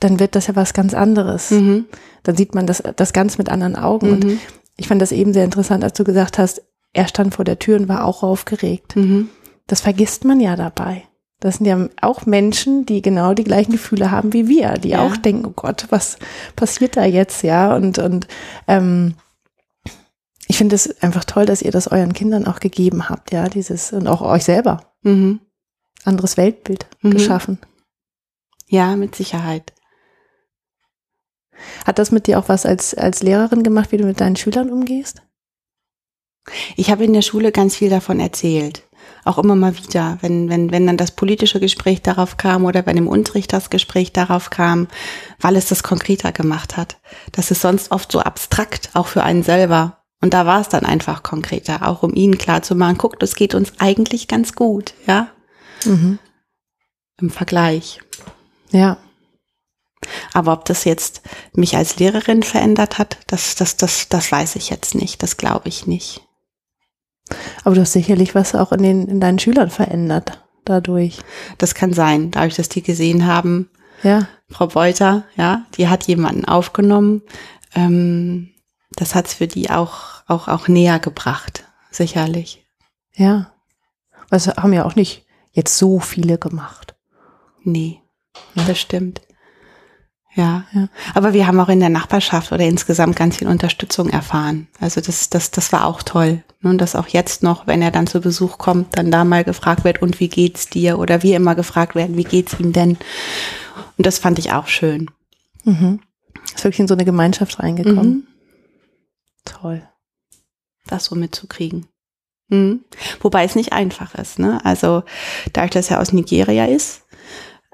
[0.00, 1.52] dann wird das ja was ganz anderes.
[1.52, 1.84] Mhm.
[2.24, 4.08] Dann sieht man das, das ganz mit anderen Augen.
[4.08, 4.14] Mhm.
[4.14, 4.38] Und
[4.76, 7.78] ich fand das eben sehr interessant, als du gesagt hast, er stand vor der Tür
[7.78, 8.96] und war auch aufgeregt.
[8.96, 9.28] Mhm.
[9.68, 11.04] Das vergisst man ja dabei.
[11.38, 15.06] Das sind ja auch Menschen, die genau die gleichen Gefühle haben wie wir, die ja.
[15.06, 16.18] auch denken, oh Gott, was
[16.56, 17.76] passiert da jetzt, ja?
[17.76, 18.26] Und, und
[18.66, 19.14] ähm,
[20.52, 23.90] ich finde es einfach toll, dass ihr das euren Kindern auch gegeben habt, ja, dieses
[23.94, 24.92] und auch euch selber.
[25.00, 25.40] Mhm.
[26.04, 27.12] Anderes Weltbild mhm.
[27.12, 27.58] geschaffen.
[28.68, 29.72] Ja, mit Sicherheit.
[31.86, 34.68] Hat das mit dir auch was als, als Lehrerin gemacht, wie du mit deinen Schülern
[34.68, 35.22] umgehst?
[36.76, 38.82] Ich habe in der Schule ganz viel davon erzählt.
[39.24, 42.98] Auch immer mal wieder, wenn, wenn, wenn dann das politische Gespräch darauf kam oder wenn
[42.98, 44.88] im Unterricht das Gespräch darauf kam,
[45.40, 46.98] weil es das konkreter gemacht hat.
[47.30, 50.01] Das ist sonst oft so abstrakt, auch für einen selber.
[50.22, 53.34] Und da war es dann einfach konkreter, auch um ihnen klar zu machen, guck, das
[53.34, 55.28] geht uns eigentlich ganz gut, ja.
[55.84, 56.18] Mhm.
[57.20, 58.00] Im Vergleich.
[58.70, 58.96] Ja.
[60.32, 61.22] Aber ob das jetzt
[61.54, 65.22] mich als Lehrerin verändert hat, das, das, das, das weiß ich jetzt nicht.
[65.22, 66.22] Das glaube ich nicht.
[67.64, 71.18] Aber du hast sicherlich was auch in, den, in deinen Schülern verändert dadurch.
[71.58, 73.68] Das kann sein, dadurch, dass die gesehen haben,
[74.02, 74.26] ja.
[74.50, 77.22] Frau Beuter, ja, die hat jemanden aufgenommen.
[77.74, 78.50] Ähm,
[78.96, 82.64] das hat's für die auch, auch, auch näher gebracht, sicherlich.
[83.14, 83.52] Ja.
[84.30, 86.94] Was haben ja auch nicht jetzt so viele gemacht.
[87.62, 88.00] Nee,
[88.54, 89.20] das stimmt.
[90.34, 90.64] Ja.
[90.72, 90.88] ja.
[91.14, 94.66] Aber wir haben auch in der Nachbarschaft oder insgesamt ganz viel Unterstützung erfahren.
[94.80, 96.42] Also das, das, das war auch toll.
[96.62, 99.84] Und dass auch jetzt noch, wenn er dann zu Besuch kommt, dann da mal gefragt
[99.84, 100.98] wird, und wie geht's dir?
[100.98, 102.96] Oder wir immer gefragt werden, wie geht's ihm denn?
[103.98, 105.10] Und das fand ich auch schön.
[105.64, 106.00] Mhm.
[106.54, 108.08] Ist wirklich in so eine Gemeinschaft reingekommen.
[108.08, 108.26] Mhm.
[109.44, 109.82] Toll.
[110.86, 111.86] Das so mitzukriegen.
[112.48, 112.84] Mhm.
[113.20, 114.38] Wobei es nicht einfach ist.
[114.38, 114.64] Ne?
[114.64, 115.02] Also
[115.52, 117.02] dadurch, dass er aus Nigeria ist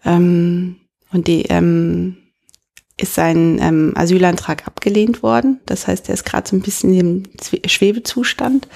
[0.05, 0.77] ähm,
[1.11, 2.17] und die ähm,
[2.97, 5.61] ist sein ähm, Asylantrag abgelehnt worden.
[5.67, 7.23] Das heißt, er ist gerade so ein bisschen im
[7.67, 8.69] Schwebezustand.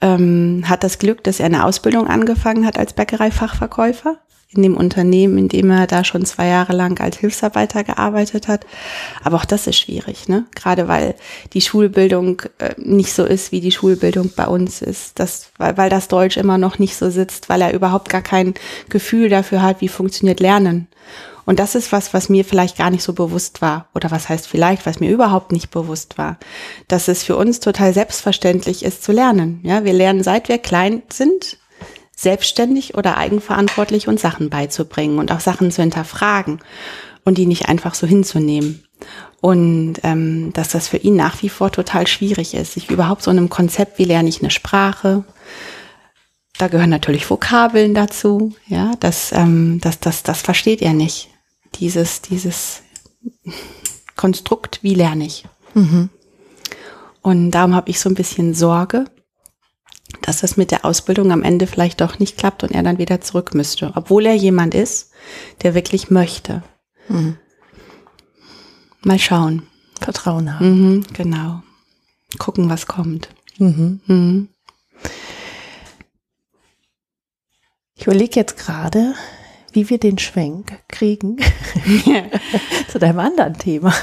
[0.00, 4.18] Ähm, hat das Glück, dass er eine Ausbildung angefangen hat als Bäckereifachverkäufer
[4.56, 8.66] in dem Unternehmen, in dem er da schon zwei Jahre lang als Hilfsarbeiter gearbeitet hat.
[9.22, 10.46] Aber auch das ist schwierig, ne?
[10.54, 11.14] Gerade weil
[11.52, 15.18] die Schulbildung äh, nicht so ist, wie die Schulbildung bei uns ist.
[15.18, 18.54] Das, weil, weil das Deutsch immer noch nicht so sitzt, weil er überhaupt gar kein
[18.88, 20.88] Gefühl dafür hat, wie funktioniert Lernen.
[21.46, 23.88] Und das ist was, was mir vielleicht gar nicht so bewusst war.
[23.94, 26.38] Oder was heißt vielleicht, was mir überhaupt nicht bewusst war.
[26.88, 29.60] Dass es für uns total selbstverständlich ist zu lernen.
[29.62, 31.58] Ja, wir lernen seit wir klein sind,
[32.16, 36.60] selbstständig oder eigenverantwortlich uns Sachen beizubringen und auch Sachen zu hinterfragen
[37.24, 38.84] und die nicht einfach so hinzunehmen.
[39.40, 43.30] Und ähm, dass das für ihn nach wie vor total schwierig ist, sich überhaupt so
[43.30, 45.24] einem Konzept, wie lerne ich eine Sprache,
[46.58, 51.28] da gehören natürlich Vokabeln dazu, ja, das, ähm, das, das, das versteht er nicht.
[51.74, 52.82] Dieses, dieses
[54.14, 55.44] Konstrukt, wie lerne ich?
[55.74, 56.10] Mhm.
[57.22, 59.06] Und darum habe ich so ein bisschen Sorge,
[60.22, 63.20] dass das mit der Ausbildung am Ende vielleicht doch nicht klappt und er dann wieder
[63.20, 65.10] zurück müsste, obwohl er jemand ist,
[65.62, 66.62] der wirklich möchte.
[67.08, 67.36] Mhm.
[69.02, 69.62] Mal schauen.
[70.00, 70.96] Vertrauen haben.
[70.96, 71.62] Mhm, genau.
[72.38, 73.28] Gucken, was kommt.
[73.58, 74.00] Mhm.
[74.06, 74.48] Mhm.
[77.96, 79.14] Ich überlege jetzt gerade,
[79.72, 81.36] wie wir den Schwenk kriegen
[82.88, 83.94] zu deinem anderen Thema.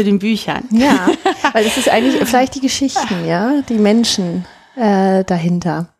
[0.00, 0.64] Zu den Büchern.
[0.70, 1.10] Ja,
[1.52, 5.90] weil es ist eigentlich vielleicht die Geschichten, ja, die Menschen äh, dahinter.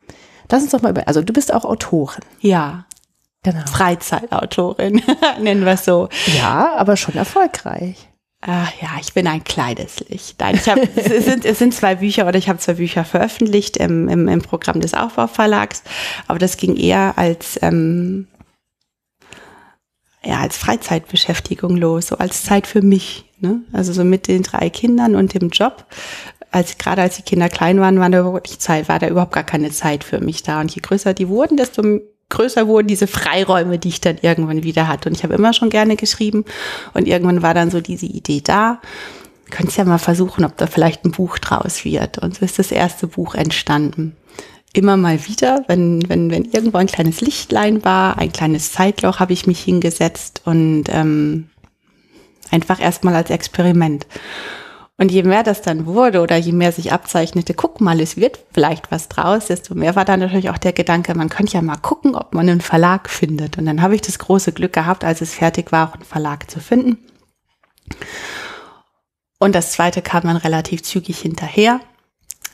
[0.51, 2.25] Lass uns doch mal über, also du bist auch Autorin.
[2.41, 2.87] Ja.
[3.43, 3.61] Genau.
[3.67, 5.03] Freizeitautorin,
[5.43, 6.09] nennen wir es so.
[6.39, 8.09] Ja, aber schon erfolgreich.
[8.41, 10.41] Ach ja, ich bin ein kleines Licht.
[10.41, 13.77] Nein, ich hab, es, sind, es sind zwei Bücher oder ich habe zwei Bücher veröffentlicht
[13.77, 15.83] im, im, im Programm des Aufbauverlags,
[16.27, 18.29] aber das ging eher als ähm,
[20.25, 23.27] ja als Freizeitbeschäftigung los, so als Zeit für mich.
[23.41, 23.63] Ne?
[23.73, 25.85] Also so mit den drei Kindern und dem Job.
[26.51, 29.45] Als gerade als die Kinder klein waren, war da wirklich Zeit, war da überhaupt gar
[29.45, 30.61] keine Zeit für mich da.
[30.61, 31.83] Und je größer die wurden, desto
[32.31, 35.09] größer wurden diese Freiräume, die ich dann irgendwann wieder hatte.
[35.09, 36.45] Und ich habe immer schon gerne geschrieben
[36.95, 38.81] und irgendwann war dann so diese Idee da.
[39.51, 42.19] Könntest ja mal versuchen, ob da vielleicht ein Buch draus wird.
[42.19, 44.17] Und so ist das erste Buch entstanden.
[44.73, 49.33] Immer mal wieder, wenn, wenn, wenn irgendwo ein kleines Lichtlein war, ein kleines Zeitloch, habe
[49.33, 51.50] ich mich hingesetzt und ähm,
[52.51, 54.07] einfach erstmal als Experiment.
[55.01, 58.39] Und je mehr das dann wurde oder je mehr sich abzeichnete, guck mal, es wird
[58.53, 61.79] vielleicht was draus, desto mehr war dann natürlich auch der Gedanke, man könnte ja mal
[61.79, 63.57] gucken, ob man einen Verlag findet.
[63.57, 66.51] Und dann habe ich das große Glück gehabt, als es fertig war, auch einen Verlag
[66.51, 66.99] zu finden.
[69.39, 71.81] Und das zweite kam dann relativ zügig hinterher.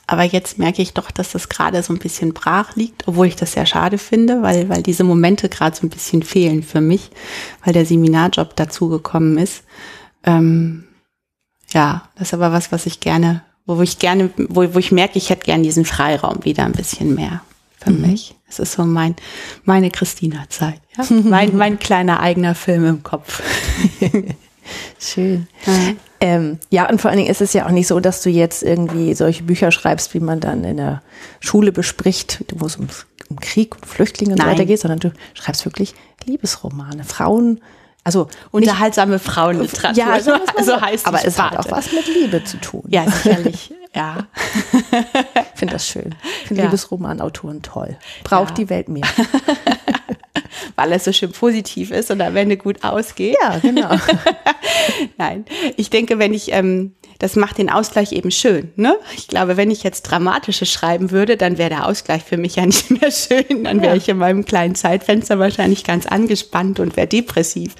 [0.08, 3.34] Aber jetzt merke ich doch, dass das gerade so ein bisschen brach liegt, obwohl ich
[3.34, 7.10] das sehr schade finde, weil, weil diese Momente gerade so ein bisschen fehlen für mich,
[7.64, 9.64] weil der Seminarjob dazugekommen ist.
[10.24, 10.84] Ähm,
[11.72, 15.18] ja, das ist aber was, was ich gerne, wo ich gerne, wo, wo ich merke,
[15.18, 17.40] ich hätte gerne diesen Freiraum wieder ein bisschen mehr
[17.78, 18.02] für mhm.
[18.02, 18.36] mich.
[18.48, 19.16] Es ist so mein,
[19.64, 20.80] meine Christina-Zeit.
[20.96, 21.04] Ja?
[21.24, 23.42] mein, mein kleiner eigener Film im Kopf.
[25.00, 25.48] Schön.
[25.66, 25.94] Ja.
[26.26, 28.64] Ähm, ja, und vor allen Dingen ist es ja auch nicht so, dass du jetzt
[28.64, 31.00] irgendwie solche Bücher schreibst, wie man dann in der
[31.38, 32.88] Schule bespricht, wo es um,
[33.28, 34.48] um Krieg und Flüchtlinge und Nein.
[34.48, 37.04] so weiter geht, sondern du schreibst wirklich Liebesromane.
[37.04, 37.60] Frauen
[38.02, 39.96] also unterhaltsame Frauenliteratur.
[39.96, 42.84] Ja, so, so heißt Aber es hat auch was mit Liebe zu tun.
[42.86, 43.74] Ja, sicherlich.
[43.94, 44.26] ja.
[44.72, 46.14] Ich finde das schön.
[46.42, 46.68] Ich finde ja.
[46.68, 47.96] Liebesromanautoren toll.
[48.22, 48.64] Braucht ja.
[48.64, 49.06] die Welt mehr.
[50.76, 53.36] Weil es so schön positiv ist und am Ende gut ausgeht.
[53.42, 53.90] Ja, genau.
[55.18, 55.44] Nein,
[55.76, 58.72] ich denke, wenn ich ähm, das macht den Ausgleich eben schön.
[58.76, 58.96] Ne?
[59.16, 62.66] Ich glaube, wenn ich jetzt dramatische schreiben würde, dann wäre der Ausgleich für mich ja
[62.66, 63.64] nicht mehr schön.
[63.64, 63.96] Dann wäre ja.
[63.96, 67.74] ich in meinem kleinen Zeitfenster wahrscheinlich ganz angespannt und wäre depressiv.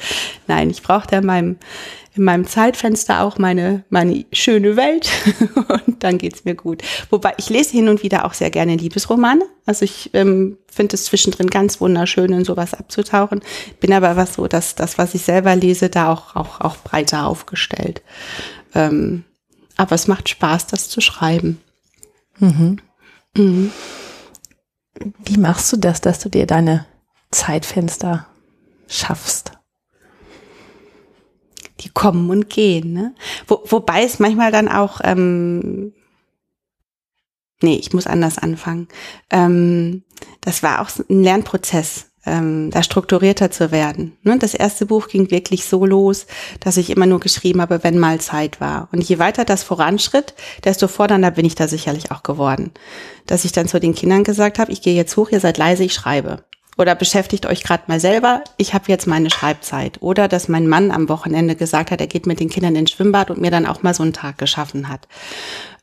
[0.47, 1.57] Nein, ich brauche da in meinem,
[2.17, 5.11] in meinem Zeitfenster auch meine, meine schöne Welt
[5.87, 6.83] und dann geht's mir gut.
[7.11, 9.45] Wobei ich lese hin und wieder auch sehr gerne Liebesromane.
[9.67, 13.43] Also ich ähm, finde es zwischendrin ganz wunderschön, in sowas abzutauchen.
[13.81, 17.27] Bin aber was so, dass das, was ich selber lese, da auch, auch, auch breiter
[17.27, 18.03] aufgestellt.
[18.75, 19.25] Ähm,
[19.77, 21.61] aber es macht Spaß, das zu schreiben.
[22.39, 22.79] Mhm.
[23.37, 23.73] Mhm.
[25.25, 26.87] Wie machst du das, dass du dir deine
[27.31, 28.27] Zeitfenster
[28.89, 29.56] schaffst?
[31.87, 33.15] Die kommen und gehen, ne?
[33.47, 35.93] Wo, wobei es manchmal dann auch, ähm,
[37.63, 38.89] nee, ich muss anders anfangen.
[39.31, 40.03] Ähm,
[40.41, 44.17] das war auch ein Lernprozess ähm, da strukturierter zu werden.
[44.23, 44.37] Ne?
[44.39, 46.27] Das erste Buch ging wirklich so los,
[46.61, 48.89] dass ich immer nur geschrieben habe, wenn mal Zeit war.
[48.93, 52.73] Und je weiter das voranschritt, desto fordernder bin ich da sicherlich auch geworden.
[53.27, 55.85] Dass ich dann zu den Kindern gesagt habe, ich gehe jetzt hoch, ihr seid leise,
[55.85, 56.45] ich schreibe.
[56.79, 59.97] Oder beschäftigt euch gerade mal selber, ich habe jetzt meine Schreibzeit.
[60.01, 63.31] Oder dass mein Mann am Wochenende gesagt hat, er geht mit den Kindern ins Schwimmbad
[63.31, 65.09] und mir dann auch mal so einen Tag geschaffen hat.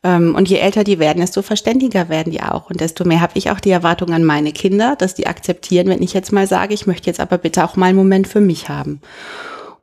[0.04, 2.70] Ähm, und je älter die werden, desto verständiger werden die auch.
[2.70, 6.02] Und desto mehr habe ich auch die Erwartung an meine Kinder, dass die akzeptieren, wenn
[6.02, 8.68] ich jetzt mal sage, ich möchte jetzt aber bitte auch mal einen Moment für mich
[8.68, 9.00] haben.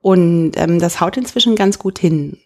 [0.02, 2.38] Und ähm, das haut inzwischen ganz gut hin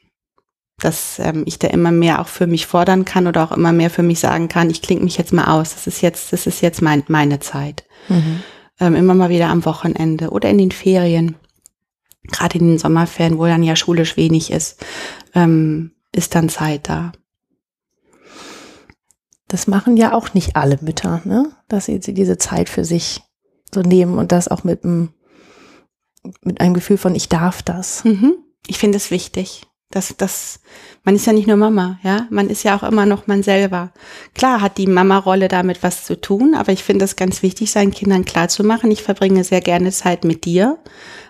[0.78, 3.90] dass ähm, ich da immer mehr auch für mich fordern kann oder auch immer mehr
[3.90, 6.62] für mich sagen kann, ich klinge mich jetzt mal aus, das ist jetzt, das ist
[6.62, 7.86] jetzt mein, meine Zeit.
[8.10, 8.44] Mhm.
[8.80, 11.36] Ähm, immer mal wieder am Wochenende oder in den Ferien,
[12.32, 14.84] gerade in den Sommerferien, wo dann ja schulisch wenig ist,
[15.34, 17.14] ähm, ist dann Zeit da.
[19.48, 21.52] Das machen ja auch nicht alle Mütter, ne?
[21.68, 23.22] dass sie diese Zeit für sich
[23.74, 25.14] so nehmen und das auch mit, einem,
[26.42, 28.04] mit einem Gefühl von, ich darf das.
[28.04, 28.34] Mhm.
[28.68, 29.68] Ich finde es wichtig.
[29.96, 30.60] Das, das,
[31.06, 33.92] man ist ja nicht nur Mama, ja, man ist ja auch immer noch man selber.
[34.34, 37.92] Klar hat die Mama-Rolle damit was zu tun, aber ich finde es ganz wichtig, seinen
[37.92, 38.92] Kindern klarzumachen.
[38.92, 40.78] Ich verbringe sehr gerne Zeit mit dir,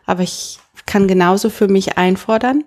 [0.08, 2.64] aber ich kann genauso für mich einfordern,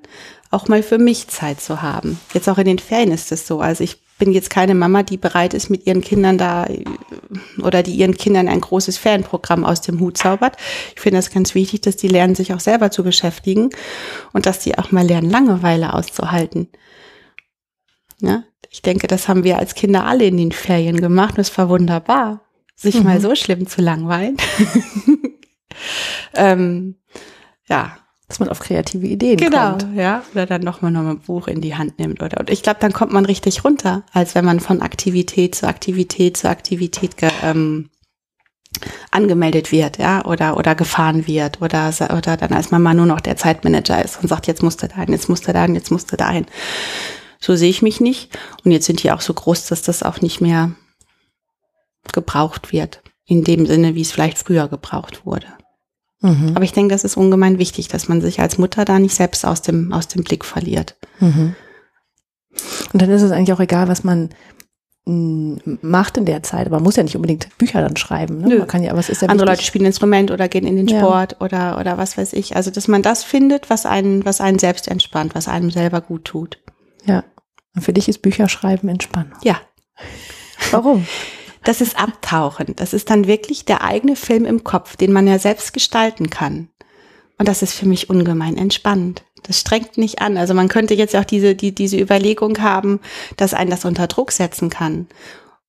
[0.53, 2.21] auch mal für mich Zeit zu haben.
[2.33, 3.61] Jetzt auch in den Ferien ist es so.
[3.61, 6.67] Also ich bin jetzt keine Mama, die bereit ist, mit ihren Kindern da
[7.63, 10.57] oder die ihren Kindern ein großes Ferienprogramm aus dem Hut zaubert.
[10.95, 13.71] Ich finde das ganz wichtig, dass die lernen, sich auch selber zu beschäftigen
[14.33, 16.69] und dass die auch mal lernen, Langeweile auszuhalten.
[18.21, 21.57] Ja, ich denke, das haben wir als Kinder alle in den Ferien gemacht und es
[21.57, 22.43] war wunderbar.
[22.75, 23.05] sich mhm.
[23.05, 24.37] mal so schlimm zu langweilen.
[26.35, 26.97] ähm,
[27.69, 27.99] ja.
[28.29, 29.81] Dass man auf kreative Ideen genau, kommt.
[29.81, 30.23] Genau, ja.
[30.35, 32.23] Oder dann nochmal noch ein Buch in die Hand nimmt.
[32.23, 35.67] Oder, und ich glaube, dann kommt man richtig runter, als wenn man von Aktivität zu
[35.67, 37.89] Aktivität zu Aktivität ge, ähm,
[39.11, 43.37] angemeldet wird, ja, oder, oder gefahren wird, oder, oder dann als Mama nur noch der
[43.37, 46.17] Zeitmanager ist und sagt, jetzt musst du dahin, jetzt musst du dahin, jetzt musst du
[46.17, 46.47] dahin.
[47.41, 48.37] So sehe ich mich nicht.
[48.65, 50.73] Und jetzt sind die auch so groß, dass das auch nicht mehr
[52.13, 53.03] gebraucht wird.
[53.27, 55.47] In dem Sinne, wie es vielleicht früher gebraucht wurde.
[56.21, 56.53] Mhm.
[56.55, 59.45] Aber ich denke, das ist ungemein wichtig, dass man sich als Mutter da nicht selbst
[59.45, 60.97] aus dem, aus dem Blick verliert.
[61.21, 61.55] Mhm.
[62.93, 64.31] Und dann ist es eigentlich auch egal, was man
[65.05, 68.39] mm, macht in der Zeit, aber man muss ja nicht unbedingt Bücher dann schreiben.
[68.39, 68.59] Ne?
[68.59, 69.59] Man kann ja, aber es ist ja Andere wichtig.
[69.59, 71.41] Leute spielen Instrument oder gehen in den Sport ja.
[71.41, 72.57] oder, oder was weiß ich.
[72.57, 76.25] Also, dass man das findet, was einen, was einen selbst entspannt, was einem selber gut
[76.25, 76.59] tut.
[77.05, 77.23] Ja.
[77.77, 79.39] Und für dich ist Bücherschreiben Entspannung.
[79.45, 79.61] Ja.
[80.73, 81.07] Warum?
[81.69, 82.75] Das ist Abtauchen.
[82.77, 86.71] Das ist dann wirklich der eigene Film im Kopf, den man ja selbst gestalten kann.
[87.37, 89.23] Und das ist für mich ungemein entspannend.
[89.43, 90.39] Das strengt nicht an.
[90.39, 93.01] Also man könnte jetzt auch diese, die, diese Überlegung haben,
[93.37, 95.09] dass einen das unter Druck setzen kann.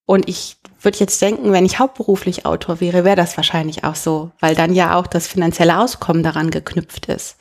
[0.05, 4.31] Und ich würde jetzt denken, wenn ich hauptberuflich Autor wäre, wäre das wahrscheinlich auch so,
[4.39, 7.35] weil dann ja auch das finanzielle Auskommen daran geknüpft ist.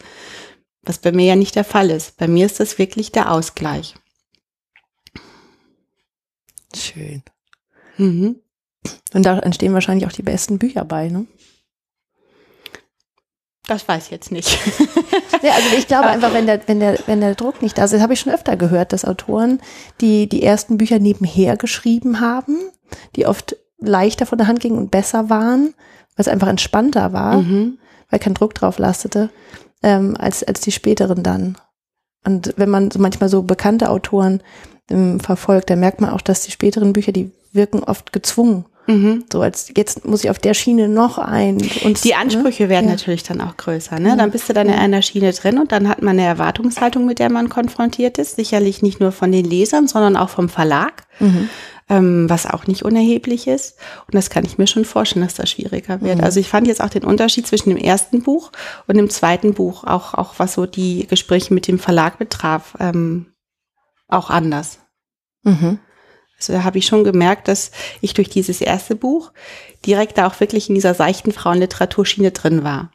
[0.82, 2.16] Was bei mir ja nicht der Fall ist.
[2.16, 3.94] Bei mir ist das wirklich der Ausgleich.
[6.74, 7.22] Schön.
[7.98, 8.40] Mhm.
[9.12, 11.26] Und da entstehen wahrscheinlich auch die besten Bücher bei, ne?
[13.66, 14.48] Das weiß ich jetzt nicht.
[15.42, 17.92] ja, also ich glaube einfach, wenn der, wenn der, wenn der Druck nicht da ist,
[17.92, 19.60] das habe ich schon öfter gehört, dass Autoren,
[20.00, 22.56] die die ersten Bücher nebenher geschrieben haben,
[23.14, 25.74] die oft leichter von der Hand gingen und besser waren,
[26.16, 27.78] weil es einfach entspannter war, mhm.
[28.08, 29.28] weil kein Druck drauf lastete,
[29.82, 31.58] ähm, als, als die späteren dann.
[32.24, 34.42] Und wenn man so manchmal so bekannte Autoren
[34.90, 38.64] ähm, verfolgt, dann merkt man auch, dass die späteren Bücher, die wirken oft gezwungen.
[38.88, 39.24] Mhm.
[39.30, 41.58] So als jetzt muss ich auf der Schiene noch ein.
[41.84, 42.68] Und die Ansprüche ne?
[42.70, 42.92] werden ja.
[42.92, 44.00] natürlich dann auch größer.
[44.00, 44.16] Ne?
[44.16, 47.18] Dann bist du dann in einer Schiene drin und dann hat man eine Erwartungshaltung, mit
[47.18, 48.36] der man konfrontiert ist.
[48.36, 51.06] Sicherlich nicht nur von den Lesern, sondern auch vom Verlag.
[51.20, 51.50] Mhm.
[51.90, 53.78] Ähm, was auch nicht unerheblich ist.
[54.06, 56.18] Und das kann ich mir schon vorstellen, dass das schwieriger wird.
[56.18, 56.24] Mhm.
[56.24, 58.52] Also ich fand jetzt auch den Unterschied zwischen dem ersten Buch
[58.86, 63.32] und dem zweiten Buch, auch, auch was so die Gespräche mit dem Verlag betraf, ähm,
[64.06, 64.80] auch anders.
[65.44, 65.78] Mhm.
[66.38, 67.70] Also da habe ich schon gemerkt, dass
[68.00, 69.32] ich durch dieses erste Buch
[69.84, 72.90] direkt da auch wirklich in dieser seichten Frauenliteraturschiene drin war.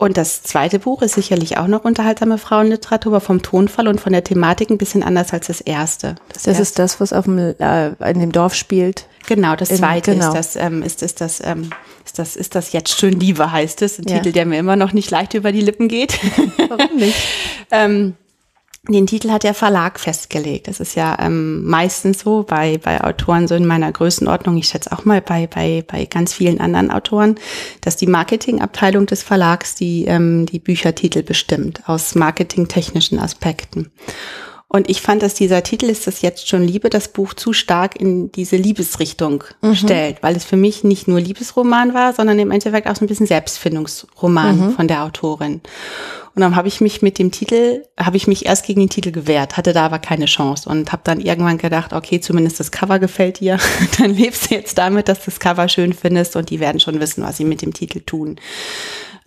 [0.00, 4.14] Und das zweite Buch ist sicherlich auch noch unterhaltsame Frauenliteratur, aber vom Tonfall und von
[4.14, 6.14] der Thematik ein bisschen anders als das erste.
[6.28, 6.62] Das, das erste.
[6.62, 9.04] ist das, was auf dem, äh, in dem Dorf spielt.
[9.26, 10.32] Genau, das zweite in, genau.
[10.32, 11.68] ist das, ähm, ist, ist das, ähm,
[12.06, 13.98] ist das, ist das jetzt schön Liebe heißt es.
[13.98, 14.16] Ein ja.
[14.16, 16.18] Titel, der mir immer noch nicht leicht über die Lippen geht.
[16.70, 17.18] Warum nicht?
[17.70, 18.14] ähm,
[18.88, 20.66] den Titel hat der Verlag festgelegt.
[20.66, 24.90] Das ist ja ähm, meistens so bei, bei Autoren so in meiner Größenordnung, ich schätze
[24.92, 27.34] auch mal bei, bei, bei ganz vielen anderen Autoren,
[27.82, 33.90] dass die Marketingabteilung des Verlags die, ähm, die Büchertitel bestimmt, aus marketingtechnischen Aspekten.
[34.72, 38.00] Und ich fand, dass dieser Titel ist das jetzt schon Liebe, das Buch zu stark
[38.00, 39.74] in diese Liebesrichtung mhm.
[39.74, 43.08] stellt, weil es für mich nicht nur Liebesroman war, sondern im Endeffekt auch so ein
[43.08, 44.70] bisschen Selbstfindungsroman mhm.
[44.70, 45.60] von der Autorin.
[46.36, 49.10] Und dann habe ich mich mit dem Titel, habe ich mich erst gegen den Titel
[49.10, 53.00] gewehrt, hatte da aber keine Chance und habe dann irgendwann gedacht, okay, zumindest das Cover
[53.00, 53.58] gefällt dir,
[53.98, 57.00] dann lebst du jetzt damit, dass du das Cover schön findest und die werden schon
[57.00, 58.36] wissen, was sie mit dem Titel tun.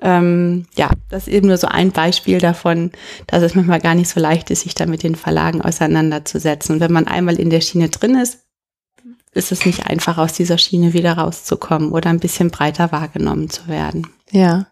[0.05, 2.91] Ähm, ja, das ist eben nur so ein Beispiel davon,
[3.25, 6.75] dass es manchmal gar nicht so leicht ist, sich da mit den Verlagen auseinanderzusetzen.
[6.75, 8.39] Und wenn man einmal in der Schiene drin ist,
[9.31, 13.67] ist es nicht einfach, aus dieser Schiene wieder rauszukommen oder ein bisschen breiter wahrgenommen zu
[13.69, 14.07] werden.
[14.29, 14.67] Ja.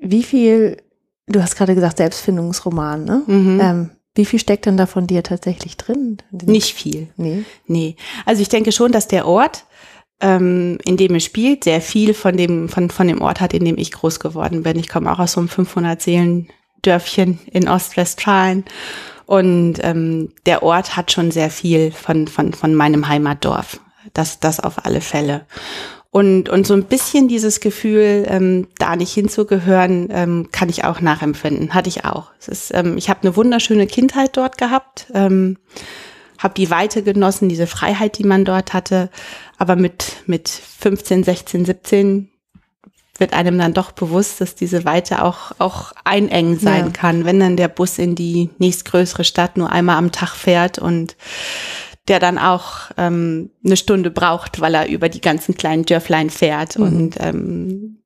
[0.00, 0.82] Wie viel,
[1.26, 3.22] du hast gerade gesagt, Selbstfindungsroman, ne?
[3.26, 3.60] Mhm.
[3.62, 6.18] Ähm, wie viel steckt denn da von dir tatsächlich drin?
[6.30, 7.08] Nicht viel.
[7.16, 7.44] Nee.
[7.66, 7.96] Nee.
[8.26, 9.64] Also ich denke schon, dass der Ort,
[10.20, 13.64] ähm, in dem es spielt, sehr viel von dem, von, von dem Ort hat, in
[13.64, 14.78] dem ich groß geworden bin.
[14.78, 18.64] Ich komme auch aus so einem 500-Seelen-Dörfchen in Ostwestfalen.
[19.26, 23.80] Und ähm, der Ort hat schon sehr viel von, von, von meinem Heimatdorf.
[24.12, 25.46] Das, das auf alle Fälle.
[26.14, 31.00] Und, und so ein bisschen dieses Gefühl, ähm, da nicht hinzugehören, ähm, kann ich auch
[31.00, 31.74] nachempfinden.
[31.74, 32.30] Hatte ich auch.
[32.38, 35.58] Es ist, ähm, ich habe eine wunderschöne Kindheit dort gehabt, ähm,
[36.38, 39.10] habe die Weite genossen, diese Freiheit, die man dort hatte.
[39.64, 42.28] Aber mit, mit 15, 16, 17
[43.16, 46.90] wird einem dann doch bewusst, dass diese Weite auch, auch einengen sein ja.
[46.90, 51.16] kann, wenn dann der Bus in die nächstgrößere Stadt nur einmal am Tag fährt und
[52.08, 56.78] der dann auch ähm, eine Stunde braucht, weil er über die ganzen kleinen Dörflein fährt
[56.78, 56.84] mhm.
[56.84, 58.02] und ähm,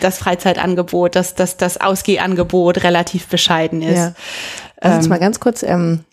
[0.00, 3.98] das Freizeitangebot, das, das, das Ausgehangebot relativ bescheiden ist.
[3.98, 4.14] Ja.
[4.76, 6.04] Also jetzt ähm, mal ganz kurz, ähm,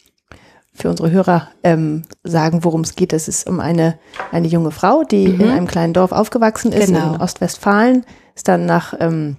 [0.82, 3.14] für unsere Hörer ähm, sagen, worum es geht.
[3.14, 4.00] Es ist um eine,
[4.32, 5.42] eine junge Frau, die mhm.
[5.42, 7.16] in einem kleinen Dorf aufgewachsen ist, genau.
[7.16, 9.38] in Ostwestfalen, ist dann nach ähm,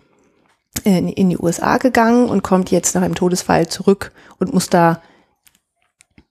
[0.84, 5.00] in, in die USA gegangen und kommt jetzt nach einem Todesfall zurück und muss da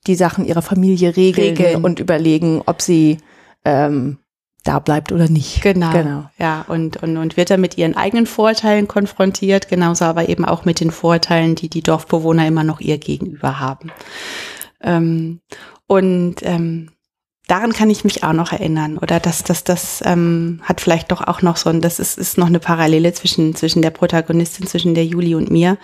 [0.08, 1.84] die Sachen ihrer Familie regeln, regeln.
[1.84, 3.18] und überlegen, ob sie
[3.66, 4.18] ähm,
[4.64, 5.62] da bleibt oder nicht.
[5.62, 5.92] Genau.
[5.92, 6.30] genau.
[6.38, 10.66] Ja, und, und, und wird dann mit ihren eigenen Vorteilen konfrontiert, genauso aber eben auch
[10.66, 13.92] mit den Vorteilen, die die Dorfbewohner immer noch ihr gegenüber haben.
[14.82, 15.42] Ähm,
[15.88, 16.92] und ähm,
[17.50, 18.98] daran kann ich mich auch noch erinnern.
[18.98, 22.38] Oder dass das, das ähm, hat vielleicht doch auch noch so ein, das ist, ist
[22.38, 25.78] noch eine Parallele zwischen, zwischen der Protagonistin, zwischen der Juli und mir.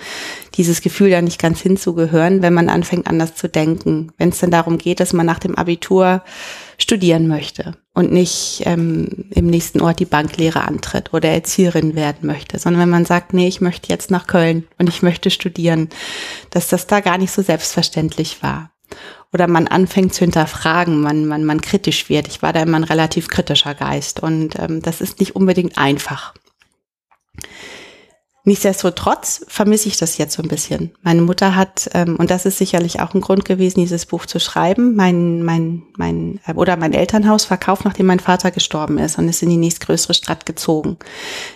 [0.55, 4.11] Dieses Gefühl, da nicht ganz hinzugehören, wenn man anfängt, anders zu denken.
[4.17, 6.23] Wenn es dann darum geht, dass man nach dem Abitur
[6.77, 12.59] studieren möchte und nicht ähm, im nächsten Ort die Banklehre antritt oder Erzieherin werden möchte,
[12.59, 15.89] sondern wenn man sagt, nee, ich möchte jetzt nach Köln und ich möchte studieren,
[16.49, 18.74] dass das da gar nicht so selbstverständlich war
[19.33, 22.27] oder man anfängt zu hinterfragen, man, man, man kritisch wird.
[22.27, 26.33] Ich war da immer ein relativ kritischer Geist und ähm, das ist nicht unbedingt einfach.
[28.47, 30.91] Nichtsdestotrotz vermisse ich das jetzt so ein bisschen.
[31.01, 34.39] Meine Mutter hat, ähm, und das ist sicherlich auch ein Grund gewesen, dieses Buch zu
[34.39, 39.27] schreiben, mein, mein, mein, äh, oder mein Elternhaus verkauft, nachdem mein Vater gestorben ist und
[39.27, 40.97] ist in die nächstgrößere Stadt gezogen.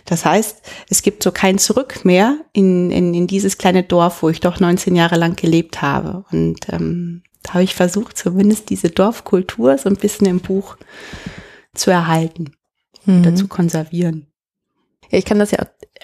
[0.05, 4.29] Das heißt, es gibt so kein Zurück mehr in, in, in dieses kleine Dorf, wo
[4.29, 6.25] ich doch 19 Jahre lang gelebt habe.
[6.31, 10.75] Und ähm, da habe ich versucht, zumindest diese Dorfkultur so ein bisschen im Buch
[11.75, 12.53] zu erhalten
[13.05, 13.21] mhm.
[13.21, 14.28] oder zu konservieren.
[15.09, 15.59] Ja, ich kann das ja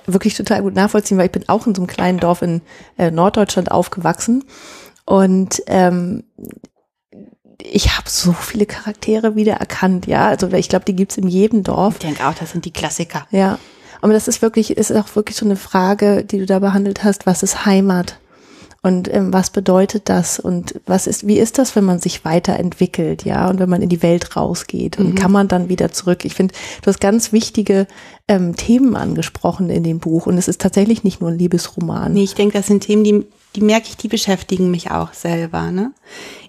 [0.05, 2.61] wirklich total gut nachvollziehen, weil ich bin auch in so einem kleinen Dorf in
[2.97, 4.43] äh, Norddeutschland aufgewachsen
[5.05, 6.23] und ähm,
[7.61, 10.27] ich habe so viele Charaktere wieder erkannt, ja.
[10.27, 11.95] Also ich glaube, die gibt's in jedem Dorf.
[11.95, 13.27] Ich denke auch, das sind die Klassiker.
[13.31, 13.59] Ja.
[14.01, 17.25] Aber das ist wirklich, ist auch wirklich so eine Frage, die du da behandelt hast,
[17.25, 18.19] was ist Heimat?
[18.81, 20.39] Und ähm, was bedeutet das?
[20.39, 23.89] Und was ist, wie ist das, wenn man sich weiterentwickelt, ja, und wenn man in
[23.89, 24.99] die Welt rausgeht?
[24.99, 25.15] Und mhm.
[25.15, 26.23] kann man dann wieder zurück?
[26.23, 27.87] Ich finde, du hast ganz wichtige
[28.27, 30.25] ähm, Themen angesprochen in dem Buch.
[30.25, 32.13] Und es ist tatsächlich nicht nur ein Liebesroman.
[32.13, 35.71] Nee, ich denke, das sind Themen, die, die merke ich, die beschäftigen mich auch selber.
[35.71, 35.93] Ne?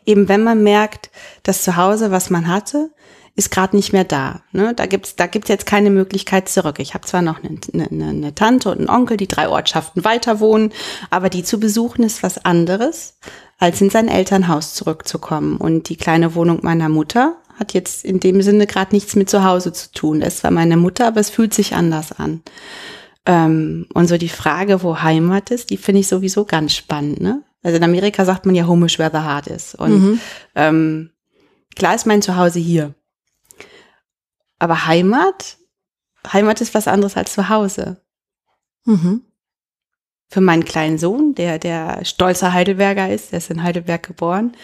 [0.04, 1.10] Eben wenn man merkt,
[1.42, 2.90] dass zu Hause, was man hatte,
[3.36, 4.40] ist gerade nicht mehr da.
[4.52, 4.72] Ne?
[4.74, 6.78] Da gibt's da gibt's jetzt keine Möglichkeit zurück.
[6.78, 10.40] Ich habe zwar noch eine, eine, eine Tante und einen Onkel, die drei Ortschaften weiter
[10.40, 10.72] wohnen,
[11.10, 13.18] aber die zu besuchen ist was anderes,
[13.58, 15.58] als in sein Elternhaus zurückzukommen.
[15.58, 19.44] Und die kleine Wohnung meiner Mutter hat jetzt in dem Sinne gerade nichts mit zu
[19.44, 20.20] Hause zu tun.
[20.20, 22.42] Das war meine Mutter, aber es fühlt sich anders an.
[23.24, 27.20] Ähm, und so die Frage, wo Heimat ist, die finde ich sowieso ganz spannend.
[27.20, 27.42] Ne?
[27.62, 29.74] Also in Amerika sagt man ja home is where the heart is.
[29.74, 30.20] Und mhm.
[30.54, 31.10] ähm,
[31.74, 32.94] klar ist mein Zuhause hier.
[34.58, 35.58] Aber Heimat,
[36.32, 38.00] Heimat ist was anderes als zu Hause.
[38.84, 39.22] Mhm.
[40.28, 44.56] Für meinen kleinen Sohn, der der stolzer Heidelberger ist, der ist in Heidelberg geboren,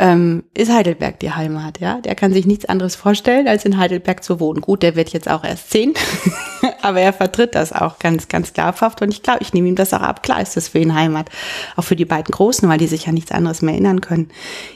[0.00, 2.00] ähm, ist Heidelberg die Heimat, ja.
[2.00, 4.62] Der kann sich nichts anderes vorstellen, als in Heidelberg zu wohnen.
[4.62, 5.92] Gut, der wird jetzt auch erst zehn,
[6.82, 9.92] aber er vertritt das auch ganz, ganz glaubhaft und ich glaube, ich nehme ihm das
[9.92, 10.22] auch ab.
[10.22, 11.28] Klar ist das für ihn Heimat.
[11.76, 14.30] Auch für die beiden Großen, weil die sich ja nichts anderes mehr erinnern können,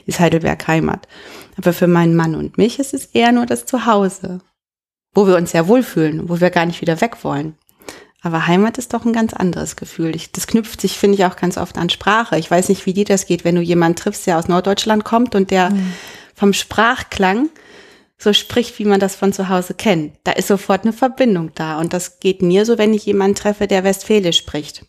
[0.04, 1.08] ist Heidelberg Heimat.
[1.56, 4.40] Aber für meinen Mann und mich ist es eher nur das Zuhause,
[5.14, 7.56] wo wir uns ja wohlfühlen, wo wir gar nicht wieder weg wollen.
[8.24, 10.16] Aber Heimat ist doch ein ganz anderes Gefühl.
[10.16, 12.38] Ich, das knüpft sich, finde ich, auch ganz oft an Sprache.
[12.38, 15.34] Ich weiß nicht, wie dir das geht, wenn du jemanden triffst, der aus Norddeutschland kommt
[15.34, 15.92] und der mhm.
[16.34, 17.50] vom Sprachklang
[18.16, 20.14] so spricht, wie man das von zu Hause kennt.
[20.24, 21.78] Da ist sofort eine Verbindung da.
[21.78, 24.86] Und das geht mir so, wenn ich jemanden treffe, der Westfälisch spricht.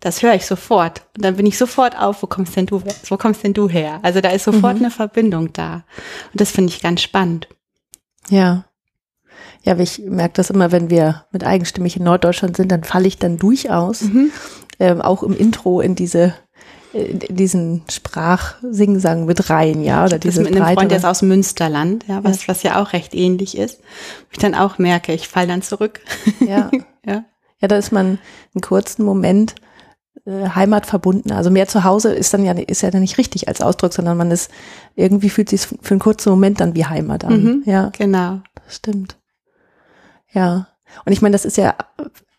[0.00, 1.02] Das höre ich sofort.
[1.16, 4.00] Und dann bin ich sofort auf, wo kommst denn du, wo kommst denn du her?
[4.02, 4.86] Also da ist sofort mhm.
[4.86, 5.84] eine Verbindung da.
[6.32, 7.46] Und das finde ich ganz spannend.
[8.30, 8.64] Ja.
[9.62, 13.18] Ja, ich merke das immer, wenn wir mit eigenstimmig in Norddeutschland sind, dann falle ich
[13.18, 14.30] dann durchaus mhm.
[14.78, 16.34] ähm, auch im Intro in diese
[16.92, 22.04] in diesen Sprachsingsang mit rein, ja, oder diese mit einem Freund, der ist aus Münsterland,
[22.08, 22.48] ja, was ja.
[22.48, 26.00] was ja auch recht ähnlich ist, wo ich dann auch merke, ich falle dann zurück.
[26.40, 26.70] Ja.
[27.06, 27.24] ja.
[27.60, 28.18] Ja, da ist man
[28.54, 29.54] einen kurzen Moment
[30.24, 31.30] äh, Heimat verbunden.
[31.30, 34.16] Also mehr zu Hause ist dann ja ist ja dann nicht richtig als Ausdruck, sondern
[34.16, 34.50] man ist
[34.96, 37.42] irgendwie fühlt sich für einen kurzen Moment dann wie Heimat an.
[37.42, 39.19] Mhm, ja, genau, das stimmt.
[40.32, 40.68] Ja.
[41.04, 41.74] Und ich meine, das ist ja,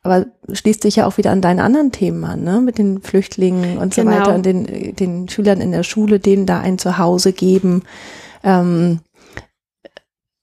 [0.04, 2.60] aber schließt sich ja auch wieder an deine anderen Themen an, ne?
[2.62, 4.12] Mit den Flüchtlingen und genau.
[4.12, 7.84] so weiter und den, den Schülern in der Schule, denen da ein Zuhause geben.
[8.43, 8.99] Ähm,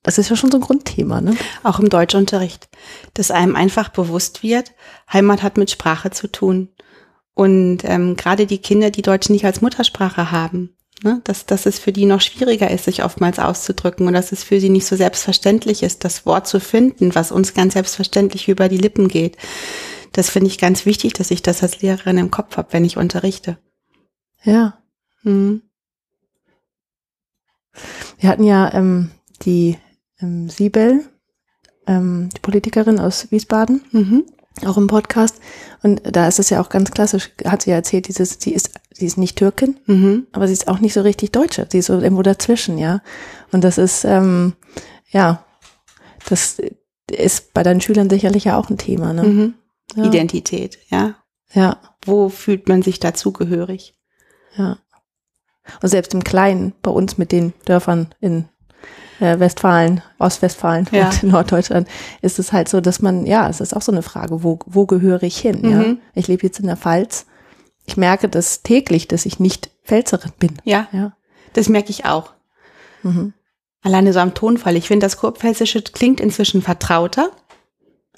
[0.03, 1.37] das ist ja schon so ein Grundthema, ne?
[1.64, 2.68] Auch im Deutschunterricht,
[3.14, 4.72] dass einem einfach bewusst wird,
[5.12, 6.68] Heimat hat mit Sprache zu tun.
[7.35, 11.20] Und ähm, gerade die Kinder, die Deutsch nicht als Muttersprache haben, Ne?
[11.24, 14.61] Dass, dass es für die noch schwieriger ist, sich oftmals auszudrücken und dass es für
[14.61, 18.78] sie nicht so selbstverständlich ist, das Wort zu finden, was uns ganz selbstverständlich über die
[18.78, 19.36] Lippen geht.
[20.12, 22.96] Das finde ich ganz wichtig, dass ich das als Lehrerin im Kopf habe, wenn ich
[22.96, 23.59] unterrichte.
[24.42, 24.78] Ja.
[25.22, 25.62] Hm.
[28.18, 29.11] Wir hatten ja ähm,
[29.42, 29.78] die
[30.20, 31.05] ähm, Siebel,
[31.86, 34.24] ähm, die Politikerin aus Wiesbaden, Mhm.
[34.67, 35.41] Auch im Podcast.
[35.83, 38.71] Und da ist es ja auch ganz klassisch, hat sie ja erzählt, dieses, sie ist,
[38.93, 40.27] sie ist nicht Türkin, Mhm.
[40.33, 41.67] aber sie ist auch nicht so richtig Deutsche.
[41.71, 43.01] Sie ist so irgendwo dazwischen, ja.
[43.53, 44.55] Und das ist, ähm,
[45.11, 45.45] ja,
[46.29, 46.61] das
[47.11, 49.23] ist bei deinen Schülern sicherlich ja auch ein Thema, ne?
[49.25, 49.55] Mhm.
[49.97, 50.05] Ja.
[50.05, 51.15] Identität, ja.
[51.53, 53.95] Ja, Wo fühlt man sich dazugehörig?
[54.57, 54.79] ja.
[55.83, 58.49] Und selbst im Kleinen, bei uns mit den Dörfern in
[59.21, 61.09] äh, Westfalen, Ostwestfalen Ja.
[61.09, 61.89] und Norddeutschland,
[62.23, 64.87] ist es halt so, dass man, ja, es ist auch so eine Frage, wo, wo
[64.87, 65.61] gehöre ich hin?
[65.69, 65.79] Ja?
[65.79, 65.99] Mhm.
[66.14, 67.27] Ich lebe jetzt in der Pfalz.
[67.87, 70.57] Ich merke das täglich, dass ich nicht Pfälzerin bin.
[70.64, 71.12] Ja, Ja.
[71.55, 72.33] das merke ich auch.
[73.03, 73.33] Mhm.
[73.83, 74.77] Alleine so am Tonfall.
[74.77, 77.31] Ich finde, das Kurpfälzische klingt inzwischen vertrauter,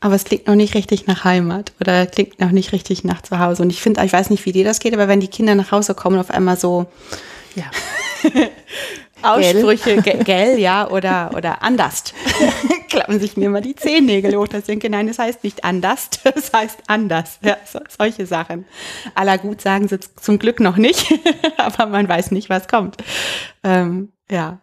[0.00, 3.38] aber es klingt noch nicht richtig nach Heimat oder klingt noch nicht richtig nach zu
[3.38, 3.62] Hause.
[3.62, 5.70] Und ich finde, ich weiß nicht, wie dir das geht, aber wenn die Kinder nach
[5.70, 6.86] Hause kommen auf einmal so
[7.54, 7.64] Ja.
[9.22, 12.04] Aussprüche, ge- gell, ja, oder, oder anders,
[12.88, 14.48] klappen sich mir mal die Zehennägel hoch.
[14.48, 17.38] Das denke, nein, es heißt nicht anders, es heißt anders.
[17.42, 18.66] Ja, so, solche Sachen.
[19.14, 21.12] Aller gut sagen sie zum Glück noch nicht,
[21.56, 22.96] aber man weiß nicht, was kommt.
[23.62, 24.60] Ähm, ja,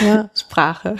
[0.00, 0.30] ja.
[0.34, 0.96] Sprache.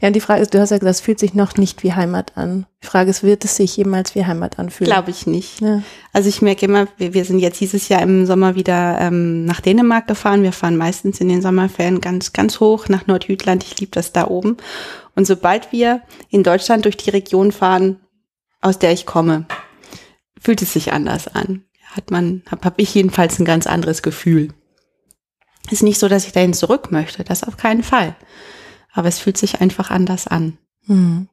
[0.00, 1.92] Ja, und die Frage ist, du hast ja gesagt, es fühlt sich noch nicht wie
[1.92, 2.66] Heimat an.
[2.82, 4.90] Die Frage ist, wird es sich jemals wie Heimat anfühlen?
[4.90, 5.60] Glaube ich nicht.
[5.60, 5.82] Ja.
[6.14, 9.60] Also ich merke immer, wir, wir sind jetzt dieses Jahr im Sommer wieder ähm, nach
[9.60, 10.42] Dänemark gefahren.
[10.42, 13.62] Wir fahren meistens in den Sommerferien ganz, ganz hoch nach Nordjütland.
[13.62, 14.56] Ich liebe das da oben.
[15.14, 18.00] Und sobald wir in Deutschland durch die Region fahren,
[18.62, 19.44] aus der ich komme,
[20.40, 21.64] fühlt es sich anders an.
[21.92, 24.54] Hat man, habe hab ich jedenfalls ein ganz anderes Gefühl.
[25.70, 28.16] Ist nicht so, dass ich dahin zurück möchte, das auf keinen Fall.
[28.92, 30.58] Aber es fühlt sich einfach anders an.
[30.86, 31.28] Mhm.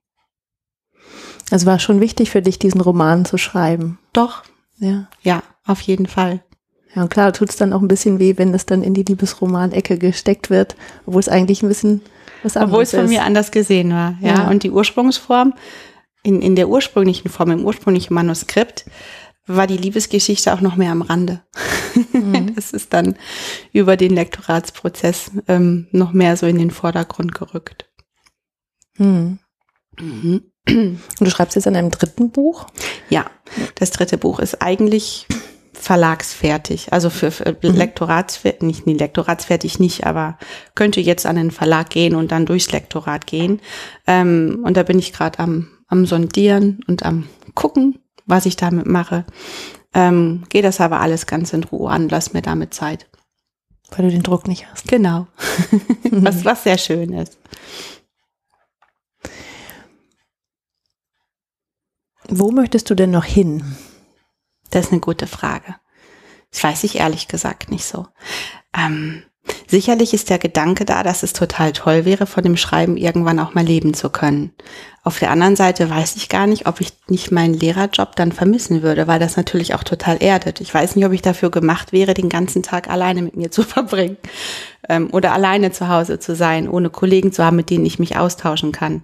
[1.49, 3.99] Also war schon wichtig für dich, diesen Roman zu schreiben.
[4.13, 4.43] Doch,
[4.77, 5.07] Ja.
[5.21, 6.43] ja, auf jeden Fall.
[6.93, 9.03] Ja, und klar, tut es dann auch ein bisschen weh, wenn es dann in die
[9.03, 12.01] Liebesroman-Ecke gesteckt wird, obwohl es eigentlich ein bisschen
[12.43, 13.09] was anderes Obwohl es von ist.
[13.11, 14.15] mir anders gesehen war.
[14.21, 14.27] Ja.
[14.29, 14.47] Ja.
[14.49, 15.53] Und die Ursprungsform,
[16.23, 18.85] in, in der ursprünglichen Form, im ursprünglichen Manuskript,
[19.47, 21.41] war die Liebesgeschichte auch noch mehr am Rande.
[22.13, 22.53] Mhm.
[22.55, 23.15] Es ist dann
[23.73, 27.89] über den Lektoratsprozess ähm, noch mehr so in den Vordergrund gerückt.
[28.97, 29.39] Hm.
[29.99, 30.43] Mhm.
[30.67, 32.67] Und du schreibst jetzt an einem dritten Buch?
[33.09, 33.25] Ja,
[33.75, 35.27] das dritte Buch ist eigentlich
[35.73, 36.91] verlagsfertig.
[36.91, 37.75] Also für, für Mhm.
[37.75, 40.37] Lektoratsfertig, nicht, nee, Lektoratsfertig nicht, aber
[40.75, 43.61] könnte jetzt an den Verlag gehen und dann durchs Lektorat gehen.
[44.07, 48.85] Ähm, und da bin ich gerade am, am Sondieren und am gucken, was ich damit
[48.85, 49.25] mache.
[49.93, 53.09] Ähm, Gehe das aber alles ganz in Ruhe an, lass mir damit Zeit.
[53.89, 54.87] Weil du den Druck nicht hast.
[54.87, 55.27] Genau.
[56.11, 57.39] was, was sehr schön ist.
[62.29, 63.63] Wo möchtest du denn noch hin?
[64.69, 65.75] Das ist eine gute Frage.
[66.51, 68.07] Das weiß ich ehrlich gesagt nicht so.
[68.75, 69.23] Ähm,
[69.67, 73.53] sicherlich ist der Gedanke da, dass es total toll wäre, von dem Schreiben irgendwann auch
[73.53, 74.51] mal leben zu können.
[75.03, 78.81] Auf der anderen Seite weiß ich gar nicht, ob ich nicht meinen Lehrerjob dann vermissen
[78.81, 80.59] würde, weil das natürlich auch total erdet.
[80.59, 83.63] Ich weiß nicht, ob ich dafür gemacht wäre, den ganzen Tag alleine mit mir zu
[83.63, 84.17] verbringen
[84.89, 88.17] ähm, oder alleine zu Hause zu sein, ohne Kollegen zu haben, mit denen ich mich
[88.17, 89.03] austauschen kann.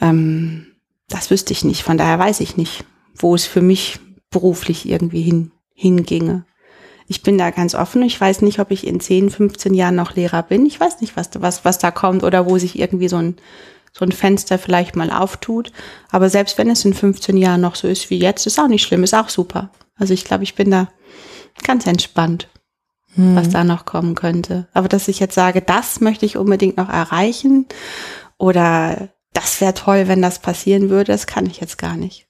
[0.00, 0.66] Ähm,
[1.08, 1.82] das wüsste ich nicht.
[1.82, 4.00] Von daher weiß ich nicht, wo es für mich
[4.30, 6.44] beruflich irgendwie hin, hinginge.
[7.08, 8.02] Ich bin da ganz offen.
[8.02, 10.66] Ich weiß nicht, ob ich in 10, 15 Jahren noch Lehrer bin.
[10.66, 13.36] Ich weiß nicht, was, was, was da kommt oder wo sich irgendwie so ein,
[13.92, 15.72] so ein Fenster vielleicht mal auftut.
[16.10, 18.84] Aber selbst wenn es in 15 Jahren noch so ist wie jetzt, ist auch nicht
[18.84, 19.70] schlimm, ist auch super.
[19.96, 20.88] Also ich glaube, ich bin da
[21.64, 22.48] ganz entspannt,
[23.16, 24.68] was da noch kommen könnte.
[24.74, 27.66] Aber dass ich jetzt sage, das möchte ich unbedingt noch erreichen
[28.36, 32.26] oder das wäre toll, wenn das passieren würde, das kann ich jetzt gar nicht.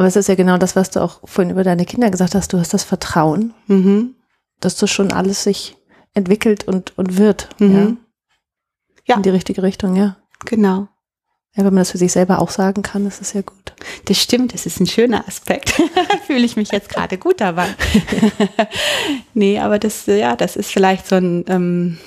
[0.00, 2.54] Aber es ist ja genau das, was du auch vorhin über deine Kinder gesagt hast.
[2.54, 4.14] Du hast das Vertrauen, Mhm.
[4.58, 5.76] dass das schon alles sich
[6.14, 7.50] entwickelt und, und wird.
[7.60, 7.74] Mhm.
[7.76, 7.96] Ja.
[9.04, 9.16] Ja.
[9.16, 10.16] In die richtige Richtung, ja.
[10.46, 10.88] Genau.
[11.54, 13.74] Ja, wenn man das für sich selber auch sagen kann, ist das ja gut.
[14.06, 15.68] Das stimmt, das ist ein schöner Aspekt.
[16.26, 17.68] Fühle ich mich jetzt gerade gut dabei.
[19.34, 21.98] nee, aber das, ja, das ist vielleicht so ein, ähm,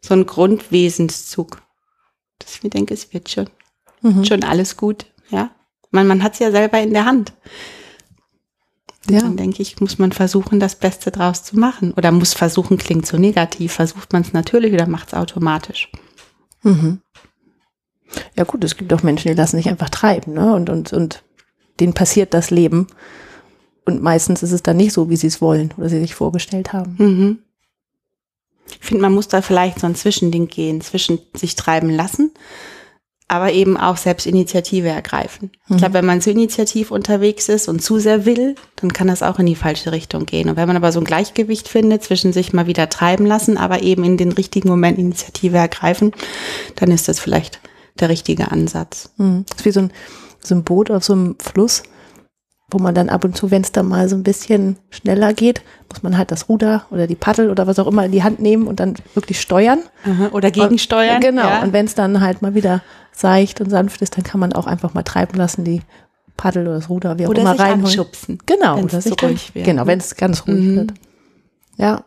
[0.00, 1.62] so ein Grundwesenszug.
[2.40, 3.48] Dass ich mir denke, es wird schon,
[4.02, 4.24] Mhm.
[4.24, 5.50] schon alles gut, ja.
[5.90, 7.32] Man, man hat es ja selber in der Hand.
[9.08, 9.20] Und Ja.
[9.20, 11.92] Dann denke ich, muss man versuchen, das Beste draus zu machen.
[11.92, 13.72] Oder muss versuchen, klingt so negativ.
[13.72, 15.90] Versucht man es natürlich oder macht es automatisch.
[16.62, 17.00] Mhm.
[18.36, 20.54] Ja gut, es gibt auch Menschen, die lassen sich einfach treiben, ne?
[20.54, 21.22] Und, und, und
[21.78, 22.88] denen passiert das Leben.
[23.84, 26.72] Und meistens ist es dann nicht so, wie sie es wollen oder sie sich vorgestellt
[26.72, 26.96] haben.
[26.98, 27.38] Mhm.
[28.80, 32.30] Ich finde, man muss da vielleicht so ein Zwischending gehen, zwischen sich treiben lassen,
[33.30, 35.52] aber eben auch selbst Initiative ergreifen.
[35.68, 39.22] Ich glaube, wenn man zu initiativ unterwegs ist und zu sehr will, dann kann das
[39.22, 40.48] auch in die falsche Richtung gehen.
[40.48, 43.84] Und wenn man aber so ein Gleichgewicht findet zwischen sich mal wieder treiben lassen, aber
[43.84, 46.10] eben in den richtigen Moment Initiative ergreifen,
[46.74, 47.60] dann ist das vielleicht
[48.00, 49.10] der richtige Ansatz.
[49.16, 49.44] Mhm.
[49.48, 49.92] Das ist wie so ein,
[50.42, 51.84] so ein Boot auf so einem Fluss,
[52.70, 55.62] wo man dann ab und zu, wenn es dann mal so ein bisschen schneller geht,
[55.88, 58.40] muss man halt das Ruder oder die Paddel oder was auch immer in die Hand
[58.40, 59.80] nehmen und dann wirklich steuern.
[60.32, 61.16] Oder gegensteuern.
[61.16, 61.48] Und, genau.
[61.48, 61.62] Ja.
[61.62, 64.66] Und wenn es dann halt mal wieder seicht und sanft ist, dann kann man auch
[64.66, 65.82] einfach mal treiben lassen, die
[66.36, 67.84] Paddel oder das Ruder, wie auch Oder immer sich reinholen.
[67.86, 68.38] anschubsen.
[68.46, 70.76] Genau, oder sich dann, ruhig wird, genau, wenn es ganz ruhig Mhm.
[70.76, 70.94] wird.
[71.76, 72.04] Ja.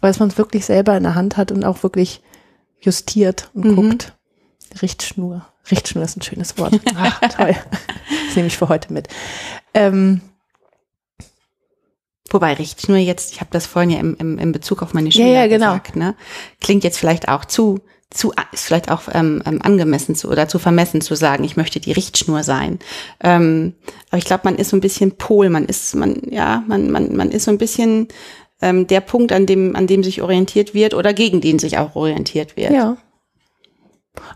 [0.00, 2.22] Aber dass man es wirklich selber in der Hand hat und auch wirklich
[2.80, 3.76] justiert und Mhm.
[3.76, 4.16] guckt.
[4.82, 5.46] Richtschnur.
[5.70, 6.78] Richtschnur ist ein schönes Wort.
[6.96, 7.54] Ach, toll.
[8.30, 9.08] Das nehme ich für heute mit.
[9.74, 10.20] Ähm,
[12.32, 15.12] Wobei Richtschnur jetzt, ich habe das vorhin ja im, im, im Bezug auf meine Ja,
[15.12, 15.72] Schüler ja, genau.
[15.72, 16.14] gesagt, ne?
[16.60, 20.60] klingt jetzt vielleicht auch zu, zu ist vielleicht auch ähm, ähm, angemessen zu oder zu
[20.60, 22.78] vermessen zu sagen, ich möchte die Richtschnur sein.
[23.20, 23.74] Ähm,
[24.10, 27.16] aber ich glaube, man ist so ein bisschen Pol, man ist, man, ja, man, man,
[27.16, 28.06] man ist so ein bisschen
[28.62, 31.96] ähm, der Punkt, an dem, an dem sich orientiert wird oder gegen den sich auch
[31.96, 32.70] orientiert wird.
[32.70, 32.96] ja.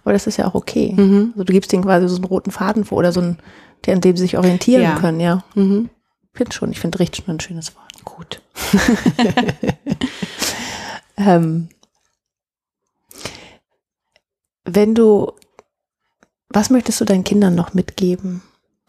[0.03, 0.95] Aber das ist ja auch okay.
[0.97, 1.31] Mhm.
[1.33, 3.39] Also du gibst denen quasi so einen roten Faden vor oder so einen,
[3.85, 4.99] der, an dem sie sich orientieren Ja.
[4.99, 5.45] können, ja.
[5.55, 5.91] Mhm.
[6.33, 8.05] Ich finde schon, ich finde Richtschnur ein schönes Wort.
[8.05, 8.43] Gut.
[11.17, 11.69] Ähm,
[14.65, 15.33] wenn du,
[16.49, 18.43] was möchtest du deinen Kindern noch mitgeben?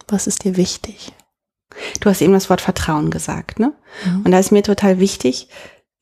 [0.07, 1.11] Was ist dir wichtig?
[1.99, 3.73] Du hast eben das Wort Vertrauen gesagt, ne?
[4.05, 4.21] Mhm.
[4.23, 5.49] Und da ist mir total wichtig,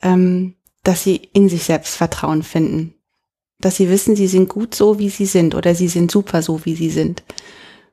[0.02, 2.94] ähm, dass sie in sich selbst Vertrauen finden.
[3.64, 6.66] Dass sie wissen, sie sind gut so, wie sie sind oder sie sind super so,
[6.66, 7.24] wie sie sind.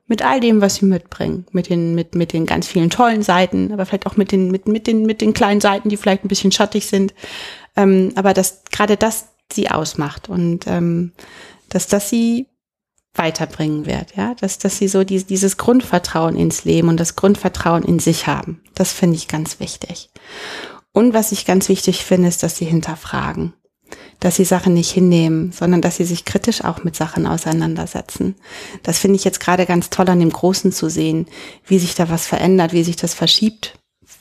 [0.05, 1.45] Mit all dem, was sie mitbringen.
[1.51, 4.67] Mit den, mit, mit den ganz vielen tollen Seiten, aber vielleicht auch mit den, mit,
[4.67, 7.13] mit den, mit den kleinen Seiten, die vielleicht ein bisschen schattig sind.
[7.77, 11.13] Ähm, aber dass gerade das sie ausmacht und ähm,
[11.69, 12.47] dass das sie
[13.13, 17.83] weiterbringen wird, ja, dass, dass sie so die, dieses Grundvertrauen ins Leben und das Grundvertrauen
[17.83, 18.61] in sich haben.
[18.75, 20.09] Das finde ich ganz wichtig.
[20.93, 23.53] Und was ich ganz wichtig finde, ist, dass sie hinterfragen.
[24.21, 28.35] Dass sie Sachen nicht hinnehmen, sondern dass sie sich kritisch auch mit Sachen auseinandersetzen.
[28.83, 31.25] Das finde ich jetzt gerade ganz toll an dem Großen zu sehen,
[31.65, 33.73] wie sich da was verändert, wie sich das verschiebt,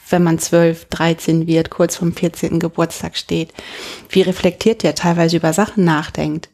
[0.08, 2.58] wenn man 12, 13 wird, kurz vom 14.
[2.58, 3.52] Geburtstag steht.
[4.08, 6.48] Wie reflektiert der teilweise über Sachen nachdenkt.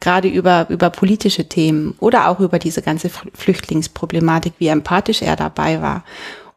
[0.00, 5.36] Gerade über, über politische Themen oder auch über diese ganze Fl- Flüchtlingsproblematik, wie empathisch er
[5.36, 6.04] dabei war.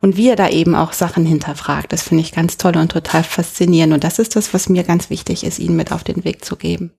[0.01, 3.23] Und wie er da eben auch Sachen hinterfragt, das finde ich ganz toll und total
[3.23, 3.93] faszinierend.
[3.93, 6.55] Und das ist das, was mir ganz wichtig ist, ihnen mit auf den Weg zu
[6.55, 6.91] geben.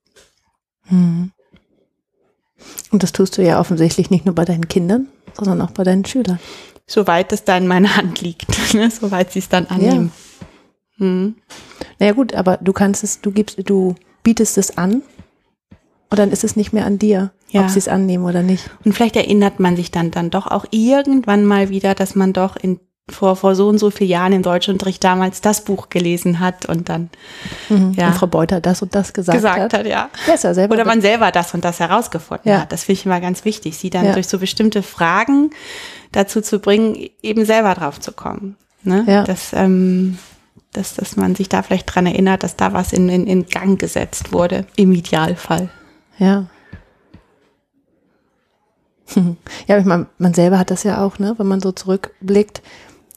[0.89, 1.33] Mhm.
[2.93, 6.05] Und das tust du ja offensichtlich nicht nur bei deinen Kindern, sondern auch bei deinen
[6.05, 6.39] Schülern.
[6.87, 8.91] Soweit es da in meiner Hand liegt, ne?
[8.91, 10.13] soweit sie es dann annehmen.
[10.99, 11.37] Mhm.
[11.99, 15.03] Naja gut, aber du kannst es, du gibst, du bietest es an
[16.11, 17.63] und dann ist es nicht mehr an dir, Ja.
[17.63, 18.71] ob sie es annehmen oder nicht.
[18.85, 22.57] Und vielleicht erinnert man sich dann, dann doch auch irgendwann mal wieder, dass man doch
[22.57, 22.79] in,
[23.11, 26.89] vor, vor so und so vielen Jahren im Deutschunterricht damals das Buch gelesen hat und
[26.89, 27.11] dann
[27.69, 27.93] Mhm.
[27.97, 28.09] Ja.
[28.09, 29.73] Und Frau Beuter das und das gesagt, gesagt hat.
[29.75, 30.09] hat, ja.
[30.27, 32.61] Ja, selber Oder man selber das und das herausgefunden Ja.
[32.63, 32.73] hat.
[32.73, 34.13] Das finde ich immer ganz wichtig, sie dann Ja.
[34.13, 35.51] durch so bestimmte Fragen
[36.13, 38.57] dazu zu bringen, eben selber drauf zu kommen.
[38.85, 39.05] Ne?
[39.09, 39.25] Ja.
[39.25, 40.19] Dass, ähm,
[40.73, 43.79] dass, dass man sich da vielleicht dran erinnert, dass da was in, in, in Gang
[43.81, 45.69] gesetzt wurde, im Idealfall.
[46.19, 46.47] Ja.
[49.67, 52.63] Ja, ich meine, man selber hat das ja auch, ne, wenn man so zurückblickt.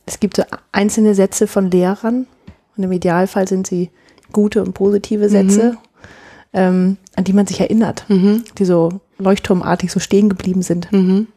[0.05, 2.27] Es gibt so einzelne Sätze von Lehrern
[2.77, 3.89] und im Idealfall sind sie
[4.31, 5.77] gute und positive Sätze,
[6.53, 8.43] ähm, an die man sich erinnert, Mhm.
[8.57, 11.27] die so leuchtturmartig so stehen geblieben sind Mhm.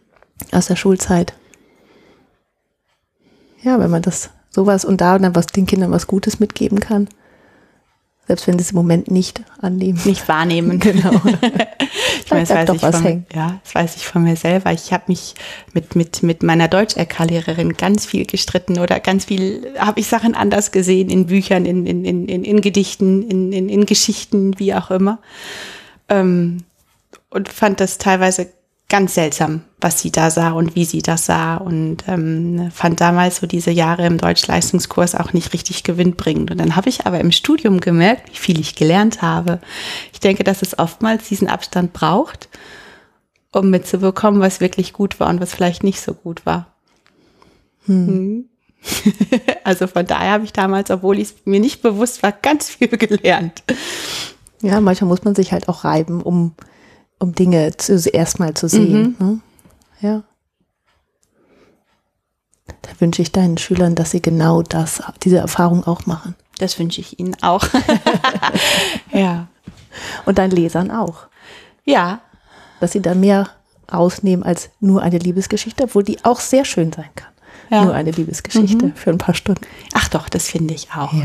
[0.52, 1.34] aus der Schulzeit.
[3.62, 7.08] Ja, wenn man das sowas und da dann was den Kindern was Gutes mitgeben kann,
[8.28, 10.00] selbst wenn sie es im Moment nicht annehmen.
[10.04, 10.78] Nicht wahrnehmen.
[10.88, 11.10] Genau.
[12.24, 13.26] Ich meine, das weiß doch ich was von, hängen.
[13.34, 14.70] ja, das weiß ich von mir selber.
[14.72, 15.34] Ich habe mich
[15.72, 20.70] mit, mit, mit meiner Deutsch-LK-Lehrerin ganz viel gestritten oder ganz viel, habe ich Sachen anders
[20.70, 24.90] gesehen in Büchern, in, in, in, in, in Gedichten, in, in, in Geschichten, wie auch
[24.90, 25.20] immer.
[26.10, 26.64] Ähm,
[27.30, 28.50] und fand das teilweise
[28.88, 33.36] ganz seltsam, was sie da sah und wie sie das sah und ähm, fand damals
[33.36, 36.50] so diese Jahre im Deutschleistungskurs auch nicht richtig gewinnbringend.
[36.50, 39.60] Und dann habe ich aber im Studium gemerkt, wie viel ich gelernt habe.
[40.12, 42.48] Ich denke, dass es oftmals diesen Abstand braucht,
[43.52, 46.72] um mitzubekommen, was wirklich gut war und was vielleicht nicht so gut war.
[47.84, 48.48] Hm.
[49.64, 52.88] also von daher habe ich damals, obwohl ich es mir nicht bewusst war, ganz viel
[52.96, 53.62] gelernt.
[54.62, 56.54] Ja, manchmal muss man sich halt auch reiben, um,
[57.18, 57.72] um Dinge
[58.12, 59.16] erstmal zu sehen.
[59.18, 59.40] Ne?
[60.00, 60.22] Ja.
[62.82, 66.34] Da wünsche ich deinen Schülern, dass sie genau das, diese Erfahrung auch machen.
[66.58, 67.66] Das wünsche ich Ihnen auch.
[69.12, 69.48] ja.
[70.26, 71.26] Und deinen Lesern auch.
[71.84, 72.20] Ja,
[72.80, 73.48] dass sie da mehr
[73.92, 77.32] rausnehmen als nur eine Liebesgeschichte, obwohl die auch sehr schön sein kann.
[77.70, 77.84] Ja.
[77.84, 78.94] Nur eine Liebesgeschichte Mhm.
[78.94, 79.60] für ein paar Stunden.
[79.92, 81.12] Ach doch, das finde ich auch.
[81.12, 81.24] Ja.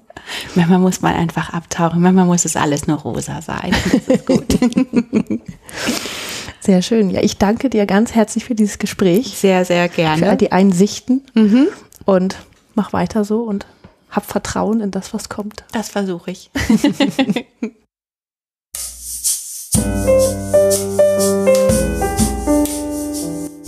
[0.54, 3.72] manchmal muss man einfach abtauchen, manchmal muss es alles nur rosa sein.
[3.92, 4.46] Das ist gut.
[6.60, 7.10] Sehr schön.
[7.10, 10.36] Ja, ich danke dir ganz herzlich für dieses Gespräch, sehr, sehr für all gerne.
[10.36, 11.22] die Einsichten
[12.04, 12.36] und
[12.74, 13.66] mach weiter so und
[14.10, 15.64] hab Vertrauen in das, was kommt.
[15.72, 16.50] Das versuche ich.